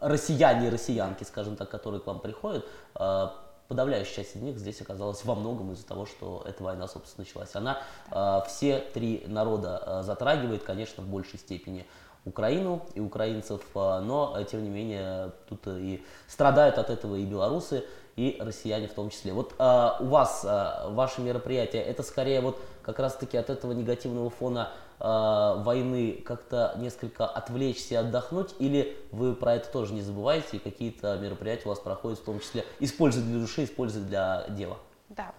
россияне 0.02 0.67
и 0.67 0.70
россиянки, 0.70 1.24
скажем 1.24 1.56
так, 1.56 1.70
которые 1.70 2.02
к 2.02 2.08
вам 2.08 2.20
приходят, 2.20 2.65
подавляющая 3.71 4.15
часть 4.15 4.36
из 4.36 4.41
них 4.41 4.57
здесь 4.57 4.81
оказалась 4.81 5.23
во 5.23 5.34
многом 5.34 5.71
из-за 5.71 5.88
того, 5.88 6.05
что 6.05 6.43
эта 6.45 6.62
война, 6.62 6.89
собственно, 6.89 7.25
началась. 7.25 7.55
Она 7.55 7.81
э, 8.12 8.39
все 8.45 8.79
три 8.93 9.23
народа 9.27 9.81
э, 9.86 10.03
затрагивает, 10.03 10.63
конечно, 10.63 11.01
в 11.01 11.07
большей 11.07 11.39
степени 11.39 11.86
Украину 12.25 12.86
и 12.95 12.99
украинцев, 12.99 13.62
э, 13.73 13.99
но, 14.01 14.36
э, 14.38 14.43
тем 14.43 14.65
не 14.65 14.69
менее, 14.69 15.31
тут 15.47 15.62
и 15.67 16.03
страдают 16.27 16.79
от 16.79 16.89
этого 16.89 17.15
и 17.15 17.23
белорусы, 17.23 17.86
и 18.17 18.36
россияне 18.41 18.89
в 18.89 18.93
том 18.93 19.10
числе. 19.10 19.31
Вот 19.31 19.53
э, 19.57 19.89
у 20.01 20.05
вас, 20.07 20.43
э, 20.43 20.89
ваше 20.89 21.21
мероприятие, 21.21 21.81
это 21.81 22.03
скорее 22.03 22.41
вот 22.41 22.60
как 22.84 22.99
раз-таки 22.99 23.38
от 23.38 23.49
этого 23.49 23.71
негативного 23.71 24.29
фона 24.29 24.73
э, 25.01 25.63
войны 25.63 26.21
как-то 26.25 26.75
несколько 26.77 27.25
отвлечься 27.25 27.95
и 27.95 27.97
отдохнуть, 27.97 28.55
или 28.59 28.97
вы 29.11 29.35
про 29.35 29.55
это 29.55 29.69
тоже 29.69 29.93
не 29.93 30.01
забываете, 30.01 30.57
и 30.57 30.59
какие-то 30.59 31.17
мероприятия 31.17 31.65
у 31.65 31.69
вас 31.69 31.79
проходят, 31.79 32.19
в 32.19 32.23
том 32.23 32.39
числе, 32.39 32.65
используют 32.79 33.27
для 33.27 33.39
души, 33.39 33.63
используют 33.63 34.07
для 34.07 34.45
дела? 34.49 34.77
Да, 35.09 35.33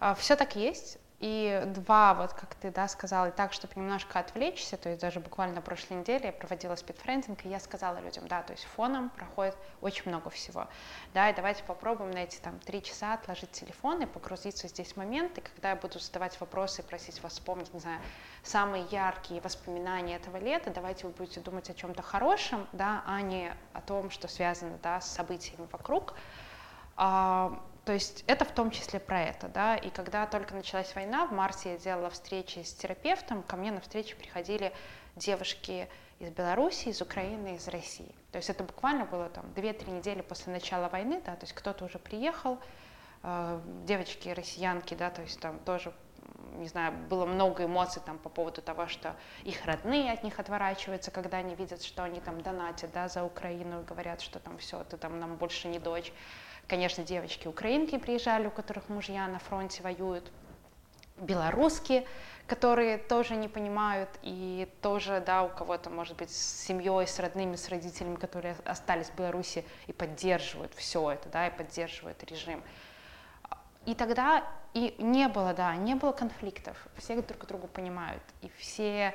а, 0.00 0.14
все 0.14 0.36
так 0.36 0.56
есть. 0.56 0.98
И 1.18 1.62
два, 1.68 2.12
вот 2.12 2.34
как 2.34 2.54
ты 2.56 2.70
да, 2.70 2.88
сказала, 2.88 3.28
и 3.28 3.30
так, 3.30 3.54
чтобы 3.54 3.72
немножко 3.76 4.18
отвлечься, 4.18 4.76
то 4.76 4.90
есть 4.90 5.00
даже 5.00 5.18
буквально 5.18 5.62
прошлой 5.62 5.94
неделе 5.94 6.26
я 6.26 6.32
проводила 6.32 6.74
спидфрендинг, 6.74 7.46
и 7.46 7.48
я 7.48 7.58
сказала 7.58 7.98
людям, 8.00 8.28
да, 8.28 8.42
то 8.42 8.52
есть 8.52 8.64
фоном 8.64 9.08
проходит 9.08 9.56
очень 9.80 10.02
много 10.10 10.28
всего, 10.28 10.68
да, 11.14 11.30
и 11.30 11.34
давайте 11.34 11.64
попробуем 11.64 12.10
на 12.10 12.18
эти 12.18 12.38
там 12.38 12.58
три 12.60 12.82
часа 12.82 13.14
отложить 13.14 13.50
телефон 13.52 14.02
и 14.02 14.06
погрузиться 14.06 14.68
здесь 14.68 14.92
в 14.92 14.98
момент, 14.98 15.38
и 15.38 15.40
когда 15.40 15.70
я 15.70 15.76
буду 15.76 15.98
задавать 15.98 16.38
вопросы 16.38 16.82
и 16.82 16.84
просить 16.84 17.22
вас 17.22 17.32
вспомнить, 17.32 17.72
не 17.72 17.80
знаю, 17.80 18.00
самые 18.42 18.84
яркие 18.90 19.40
воспоминания 19.40 20.16
этого 20.16 20.36
лета, 20.36 20.70
давайте 20.70 21.06
вы 21.06 21.14
будете 21.14 21.40
думать 21.40 21.70
о 21.70 21.74
чем-то 21.74 22.02
хорошем, 22.02 22.66
да, 22.72 23.02
а 23.06 23.22
не 23.22 23.54
о 23.72 23.80
том, 23.80 24.10
что 24.10 24.28
связано, 24.28 24.78
да, 24.82 25.00
с 25.00 25.10
событиями 25.10 25.66
вокруг, 25.72 26.12
а, 26.94 27.58
то 27.86 27.92
есть 27.92 28.24
это 28.26 28.44
в 28.44 28.50
том 28.50 28.72
числе 28.72 28.98
про 28.98 29.22
это, 29.22 29.46
да, 29.46 29.76
и 29.76 29.90
когда 29.90 30.26
только 30.26 30.56
началась 30.56 30.92
война, 30.96 31.24
в 31.24 31.32
марте 31.32 31.74
я 31.74 31.78
делала 31.78 32.10
встречи 32.10 32.58
с 32.58 32.74
терапевтом, 32.74 33.44
ко 33.44 33.54
мне 33.54 33.70
на 33.70 33.80
встречи 33.80 34.16
приходили 34.16 34.72
девушки 35.14 35.88
из 36.18 36.30
Беларуси, 36.30 36.88
из 36.88 37.00
Украины, 37.00 37.54
из 37.54 37.68
России. 37.68 38.12
То 38.32 38.38
есть 38.38 38.50
это 38.50 38.64
буквально 38.64 39.04
было 39.04 39.28
там 39.28 39.44
2-3 39.54 39.98
недели 39.98 40.20
после 40.20 40.52
начала 40.52 40.88
войны, 40.88 41.22
да, 41.24 41.36
то 41.36 41.44
есть 41.44 41.52
кто-то 41.52 41.84
уже 41.84 42.00
приехал, 42.00 42.58
э, 43.22 43.60
девочки 43.84 44.30
россиянки, 44.30 44.94
да, 44.94 45.10
то 45.10 45.22
есть 45.22 45.38
там 45.38 45.60
тоже 45.60 45.94
не 46.56 46.66
знаю, 46.66 46.92
было 47.08 47.24
много 47.24 47.66
эмоций 47.66 48.02
там 48.04 48.18
по 48.18 48.28
поводу 48.28 48.62
того, 48.62 48.88
что 48.88 49.14
их 49.44 49.64
родные 49.64 50.10
от 50.10 50.24
них 50.24 50.40
отворачиваются, 50.40 51.12
когда 51.12 51.36
они 51.38 51.54
видят, 51.54 51.84
что 51.84 52.02
они 52.02 52.18
там 52.18 52.40
донатят, 52.40 52.90
да, 52.92 53.06
за 53.06 53.22
Украину 53.22 53.84
говорят, 53.84 54.20
что 54.20 54.40
там 54.40 54.58
все, 54.58 54.82
ты 54.82 54.96
там 54.96 55.20
нам 55.20 55.36
больше 55.36 55.68
не 55.68 55.78
дочь. 55.78 56.12
Конечно, 56.68 57.04
девочки-украинки 57.04 57.96
приезжали, 57.96 58.48
у 58.48 58.50
которых 58.50 58.88
мужья 58.88 59.28
на 59.28 59.38
фронте 59.38 59.82
воюют, 59.82 60.30
белорусские, 61.16 62.06
которые 62.46 62.98
тоже 62.98 63.36
не 63.36 63.48
понимают, 63.48 64.10
и 64.22 64.68
тоже, 64.82 65.22
да, 65.24 65.42
у 65.44 65.48
кого-то, 65.48 65.90
может 65.90 66.16
быть, 66.16 66.30
с 66.30 66.64
семьей, 66.64 67.06
с 67.06 67.18
родными, 67.18 67.56
с 67.56 67.68
родителями, 67.68 68.16
которые 68.16 68.56
остались 68.64 69.08
в 69.08 69.16
Беларуси 69.16 69.64
и 69.86 69.92
поддерживают 69.92 70.74
все 70.74 71.12
это, 71.12 71.28
да, 71.28 71.46
и 71.46 71.56
поддерживают 71.56 72.22
режим. 72.24 72.62
И 73.84 73.94
тогда 73.94 74.44
и 74.74 74.94
не 74.98 75.28
было, 75.28 75.54
да, 75.54 75.74
не 75.76 75.94
было 75.94 76.12
конфликтов, 76.12 76.76
все 76.96 77.20
друг 77.22 77.46
другу 77.46 77.68
понимают, 77.68 78.22
и 78.42 78.50
все 78.58 79.14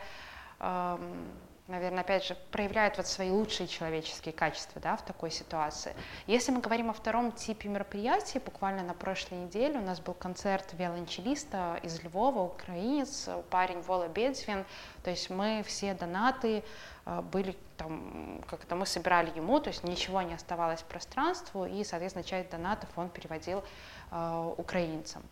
эм, 0.59 1.31
наверное, 1.71 2.01
опять 2.01 2.25
же, 2.25 2.37
проявляют 2.51 2.97
вот 2.97 3.07
свои 3.07 3.31
лучшие 3.31 3.67
человеческие 3.67 4.33
качества 4.33 4.79
да, 4.81 4.95
в 4.95 5.03
такой 5.03 5.31
ситуации. 5.31 5.95
Если 6.27 6.51
мы 6.51 6.59
говорим 6.59 6.89
о 6.89 6.93
втором 6.93 7.31
типе 7.31 7.69
мероприятий, 7.69 8.39
буквально 8.39 8.83
на 8.83 8.93
прошлой 8.93 9.39
неделе 9.39 9.79
у 9.79 9.81
нас 9.81 9.99
был 9.99 10.13
концерт 10.13 10.73
виолончелиста 10.73 11.79
из 11.81 12.03
Львова, 12.03 12.41
украинец, 12.41 13.29
парень 13.49 13.81
Вола 13.81 14.07
Бедзвин, 14.07 14.65
то 15.03 15.09
есть 15.09 15.29
мы 15.29 15.63
все 15.65 15.93
донаты 15.93 16.63
э, 17.05 17.21
были 17.21 17.55
там, 17.77 18.43
как-то 18.47 18.75
мы 18.75 18.85
собирали 18.85 19.31
ему, 19.35 19.59
то 19.59 19.69
есть 19.69 19.83
ничего 19.83 20.21
не 20.21 20.33
оставалось 20.33 20.81
пространству, 20.81 21.65
и, 21.65 21.83
соответственно, 21.83 22.23
часть 22.23 22.51
донатов 22.51 22.89
он 22.95 23.09
переводил 23.09 23.63
э, 24.11 24.53
украинцам 24.57 25.23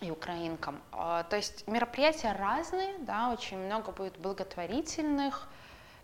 и 0.00 0.10
украинкам. 0.10 0.80
А, 0.92 1.22
то 1.24 1.36
есть 1.36 1.66
мероприятия 1.68 2.32
разные, 2.32 2.98
да, 2.98 3.30
очень 3.30 3.58
много 3.58 3.92
будет 3.92 4.18
благотворительных, 4.18 5.48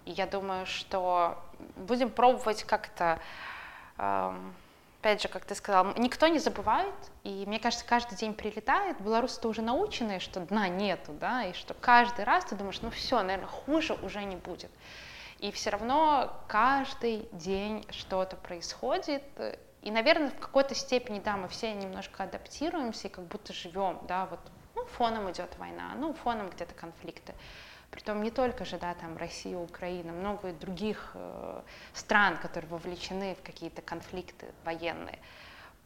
и 0.05 0.12
я 0.12 0.26
думаю, 0.26 0.66
что 0.66 1.38
будем 1.76 2.11
пробовать 2.11 2.64
как-то, 2.64 3.20
опять 3.96 5.22
же, 5.22 5.29
как 5.29 5.44
ты 5.44 5.55
сказал, 5.55 5.92
никто 5.96 6.26
не 6.29 6.38
забывает, 6.38 6.94
и 7.22 7.44
мне 7.46 7.59
кажется, 7.59 7.85
каждый 7.85 8.16
день 8.16 8.33
прилетает, 8.33 9.00
белорусы-то 9.00 9.48
уже 9.48 9.62
научены, 9.62 10.20
что 10.20 10.40
дна 10.40 10.68
нету, 10.68 11.12
да, 11.12 11.44
и 11.44 11.53
что 11.53 11.74
каждый 11.74 12.24
раз 12.24 12.46
ты 12.46 12.55
думаешь, 12.55 12.81
ну 12.81 12.90
все, 12.90 13.20
наверное, 13.22 13.46
хуже 13.46 13.94
уже 14.03 14.24
не 14.24 14.37
будет. 14.37 14.70
И 15.38 15.50
все 15.53 15.70
равно 15.70 16.35
каждый 16.48 17.29
день 17.33 17.87
что-то 17.90 18.37
происходит, 18.37 19.22
и, 19.82 19.90
наверное, 19.90 20.30
в 20.30 20.38
какой-то 20.38 20.74
степени, 20.74 21.20
да, 21.20 21.36
мы 21.36 21.48
все 21.48 21.72
немножко 21.72 22.24
адаптируемся 22.24 23.08
и 23.08 23.10
как 23.10 23.24
будто 23.24 23.52
живем, 23.52 24.00
да, 24.06 24.26
вот 24.26 24.40
ну, 24.74 24.84
фоном 24.86 25.30
идет 25.30 25.56
война, 25.58 25.92
ну, 25.96 26.12
фоном 26.12 26.50
где-то 26.50 26.74
конфликты. 26.74 27.34
Притом 27.90 28.22
не 28.22 28.30
только 28.30 28.64
же, 28.64 28.78
да, 28.78 28.94
там 28.94 29.16
Россия, 29.16 29.58
Украина, 29.58 30.12
много 30.12 30.52
других 30.52 31.10
э, 31.14 31.62
стран, 31.92 32.36
которые 32.36 32.70
вовлечены 32.70 33.34
в 33.34 33.42
какие-то 33.42 33.82
конфликты 33.82 34.46
военные. 34.64 35.18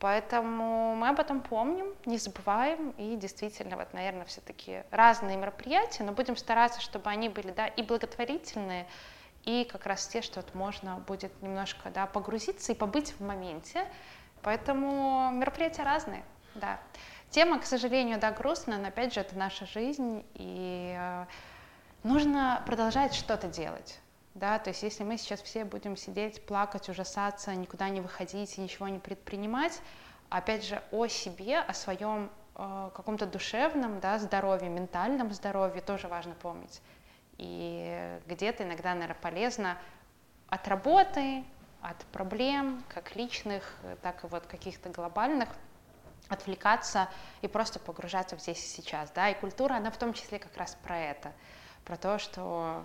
Поэтому 0.00 0.94
мы 0.96 1.08
об 1.08 1.20
этом 1.20 1.40
помним, 1.40 1.94
не 2.04 2.18
забываем, 2.18 2.90
и 2.98 3.16
действительно, 3.16 3.76
вот, 3.76 3.94
наверное, 3.94 4.26
все-таки 4.26 4.82
разные 4.90 5.38
мероприятия, 5.38 6.02
но 6.02 6.12
будем 6.12 6.36
стараться, 6.36 6.80
чтобы 6.80 7.08
они 7.08 7.30
были, 7.30 7.52
да, 7.52 7.68
и 7.68 7.82
благотворительные, 7.82 8.86
и 9.44 9.64
как 9.70 9.86
раз 9.86 10.06
те, 10.06 10.22
что 10.22 10.40
вот 10.40 10.54
можно 10.54 10.96
будет 11.06 11.42
немножко 11.42 11.90
да, 11.90 12.06
погрузиться 12.06 12.72
и 12.72 12.74
побыть 12.74 13.12
в 13.12 13.20
моменте. 13.20 13.86
Поэтому 14.42 15.30
мероприятия 15.32 15.82
разные, 15.82 16.24
да. 16.54 16.78
Тема, 17.30 17.58
к 17.58 17.64
сожалению, 17.64 18.20
да, 18.20 18.30
грустная, 18.30 18.78
но 18.78 18.88
опять 18.88 19.12
же 19.14 19.20
это 19.20 19.36
наша 19.36 19.66
жизнь, 19.66 20.24
и 20.34 20.94
э, 20.96 21.26
нужно 22.04 22.62
продолжать 22.66 23.14
что-то 23.14 23.48
делать. 23.48 23.98
Да, 24.34 24.58
то 24.58 24.70
есть 24.70 24.82
если 24.82 25.04
мы 25.04 25.16
сейчас 25.16 25.40
все 25.42 25.64
будем 25.64 25.96
сидеть, 25.96 26.44
плакать, 26.44 26.88
ужасаться, 26.88 27.54
никуда 27.54 27.88
не 27.88 28.00
выходить 28.00 28.58
и 28.58 28.60
ничего 28.60 28.88
не 28.88 28.98
предпринимать, 28.98 29.80
опять 30.28 30.64
же 30.64 30.82
о 30.90 31.06
себе, 31.06 31.58
о 31.58 31.72
своем 31.72 32.30
э, 32.56 32.90
каком-то 32.94 33.26
душевном 33.26 34.00
да, 34.00 34.18
здоровье, 34.18 34.68
ментальном 34.68 35.32
здоровье 35.32 35.80
тоже 35.82 36.08
важно 36.08 36.34
помнить. 36.34 36.80
И 37.38 38.20
где-то 38.26 38.64
иногда, 38.64 38.94
наверное, 38.94 39.16
полезно 39.20 39.78
от 40.48 40.68
работы, 40.68 41.44
от 41.80 41.98
проблем, 42.06 42.82
как 42.88 43.16
личных, 43.16 43.76
так 44.02 44.24
и 44.24 44.26
вот 44.26 44.46
каких-то 44.46 44.88
глобальных, 44.88 45.48
отвлекаться 46.28 47.08
и 47.42 47.48
просто 47.48 47.78
погружаться 47.78 48.36
в 48.36 48.40
здесь 48.40 48.64
и 48.64 48.68
сейчас, 48.68 49.10
да, 49.10 49.28
и 49.28 49.38
культура, 49.38 49.74
она 49.74 49.90
в 49.90 49.98
том 49.98 50.12
числе 50.14 50.38
как 50.38 50.56
раз 50.56 50.76
про 50.82 50.98
это, 50.98 51.32
про 51.84 51.96
то, 51.96 52.18
что, 52.18 52.84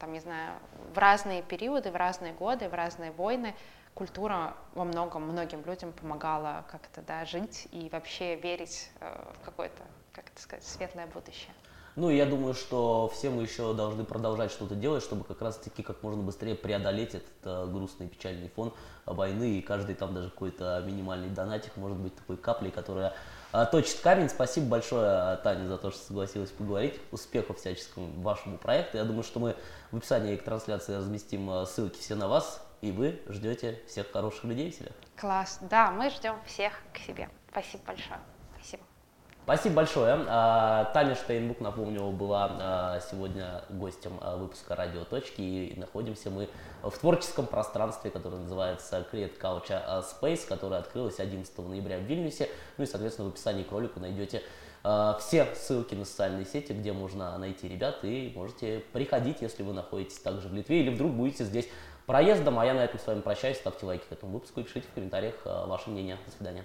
там, 0.00 0.12
не 0.12 0.20
знаю, 0.20 0.58
в 0.92 0.98
разные 0.98 1.42
периоды, 1.42 1.92
в 1.92 1.96
разные 1.96 2.32
годы, 2.32 2.68
в 2.68 2.74
разные 2.74 3.12
войны 3.12 3.54
культура 3.94 4.56
во 4.74 4.84
многом 4.84 5.22
многим 5.22 5.64
людям 5.64 5.92
помогала 5.92 6.64
как-то, 6.70 7.02
да, 7.02 7.24
жить 7.24 7.68
и 7.70 7.88
вообще 7.90 8.36
верить 8.36 8.90
э, 9.00 9.32
в 9.40 9.44
какое-то, 9.44 9.82
как 10.12 10.28
это 10.28 10.40
сказать, 10.40 10.64
светлое 10.64 11.06
будущее. 11.06 11.52
Ну, 11.96 12.08
я 12.08 12.24
думаю, 12.24 12.54
что 12.54 13.10
все 13.14 13.30
мы 13.30 13.42
еще 13.42 13.74
должны 13.74 14.04
продолжать 14.04 14.52
что-то 14.52 14.74
делать, 14.74 15.02
чтобы 15.02 15.24
как 15.24 15.42
раз-таки 15.42 15.82
как 15.82 16.02
можно 16.02 16.22
быстрее 16.22 16.54
преодолеть 16.54 17.14
этот 17.14 17.32
э, 17.44 17.66
грустный 17.66 18.08
печальный 18.08 18.48
фон 18.48 18.72
войны, 19.06 19.58
и 19.58 19.60
каждый 19.60 19.94
там 19.96 20.14
даже 20.14 20.30
какой-то 20.30 20.82
минимальный 20.86 21.28
донатик 21.28 21.76
может 21.76 21.98
быть 21.98 22.14
такой 22.14 22.36
каплей, 22.36 22.70
которая 22.70 23.14
э, 23.52 23.66
точит 23.70 24.00
камень. 24.00 24.28
Спасибо 24.28 24.66
большое, 24.66 25.36
Таня, 25.38 25.66
за 25.66 25.78
то, 25.78 25.90
что 25.90 26.00
согласилась 26.04 26.50
поговорить. 26.50 27.00
Успехов 27.10 27.58
всяческому 27.58 28.22
вашему 28.22 28.58
проекту. 28.58 28.96
Я 28.96 29.04
думаю, 29.04 29.24
что 29.24 29.40
мы 29.40 29.56
в 29.90 29.96
описании 29.96 30.36
к 30.36 30.44
трансляции 30.44 30.94
разместим 30.94 31.50
э, 31.50 31.66
ссылки 31.66 31.98
все 31.98 32.14
на 32.14 32.28
вас, 32.28 32.64
и 32.82 32.92
вы 32.92 33.20
ждете 33.28 33.80
всех 33.88 34.10
хороших 34.12 34.44
людей 34.44 34.70
в 34.70 34.74
себе. 34.74 34.92
Класс. 35.16 35.58
Да, 35.62 35.90
мы 35.90 36.08
ждем 36.10 36.36
всех 36.46 36.80
к 36.92 36.98
себе. 36.98 37.28
Спасибо 37.50 37.82
большое. 37.84 38.20
Спасибо 39.52 39.74
большое. 39.74 40.16
А, 40.28 40.84
Таня 40.94 41.16
Штейнбук, 41.16 41.58
напомню, 41.58 42.08
была 42.12 42.52
а, 42.52 43.00
сегодня 43.00 43.64
гостем 43.68 44.12
а, 44.20 44.36
выпуска 44.36 44.76
«Радио. 44.76 45.02
Точки», 45.04 45.40
и 45.40 45.74
находимся 45.76 46.30
мы 46.30 46.48
в 46.84 46.92
творческом 46.92 47.46
пространстве, 47.46 48.12
которое 48.12 48.36
называется 48.36 49.04
Create 49.10 49.40
Couch 49.40 49.72
Space, 50.04 50.46
которое 50.46 50.78
открылось 50.78 51.18
11 51.18 51.58
ноября 51.58 51.98
в 51.98 52.02
Вильнюсе. 52.02 52.48
Ну 52.78 52.84
и, 52.84 52.86
соответственно, 52.86 53.28
в 53.28 53.32
описании 53.32 53.64
к 53.64 53.72
ролику 53.72 53.98
найдете 53.98 54.40
все 55.18 55.52
ссылки 55.56 55.96
на 55.96 56.04
социальные 56.04 56.44
сети, 56.44 56.70
где 56.70 56.92
можно 56.92 57.36
найти 57.36 57.66
ребят, 57.66 58.04
и 58.04 58.32
можете 58.36 58.84
приходить, 58.92 59.38
если 59.40 59.64
вы 59.64 59.72
находитесь 59.72 60.20
также 60.20 60.46
в 60.46 60.54
Литве, 60.54 60.82
или 60.82 60.90
вдруг 60.90 61.10
будете 61.10 61.42
здесь 61.42 61.68
проездом. 62.06 62.60
А 62.60 62.64
я 62.64 62.72
на 62.72 62.84
этом 62.84 63.00
с 63.00 63.06
вами 63.08 63.20
прощаюсь. 63.20 63.56
Ставьте 63.56 63.84
лайки 63.84 64.04
к 64.08 64.12
этому 64.12 64.34
выпуску 64.34 64.60
и 64.60 64.62
пишите 64.62 64.86
в 64.86 64.94
комментариях 64.94 65.34
ваше 65.44 65.90
мнение. 65.90 66.18
До 66.24 66.30
свидания. 66.30 66.64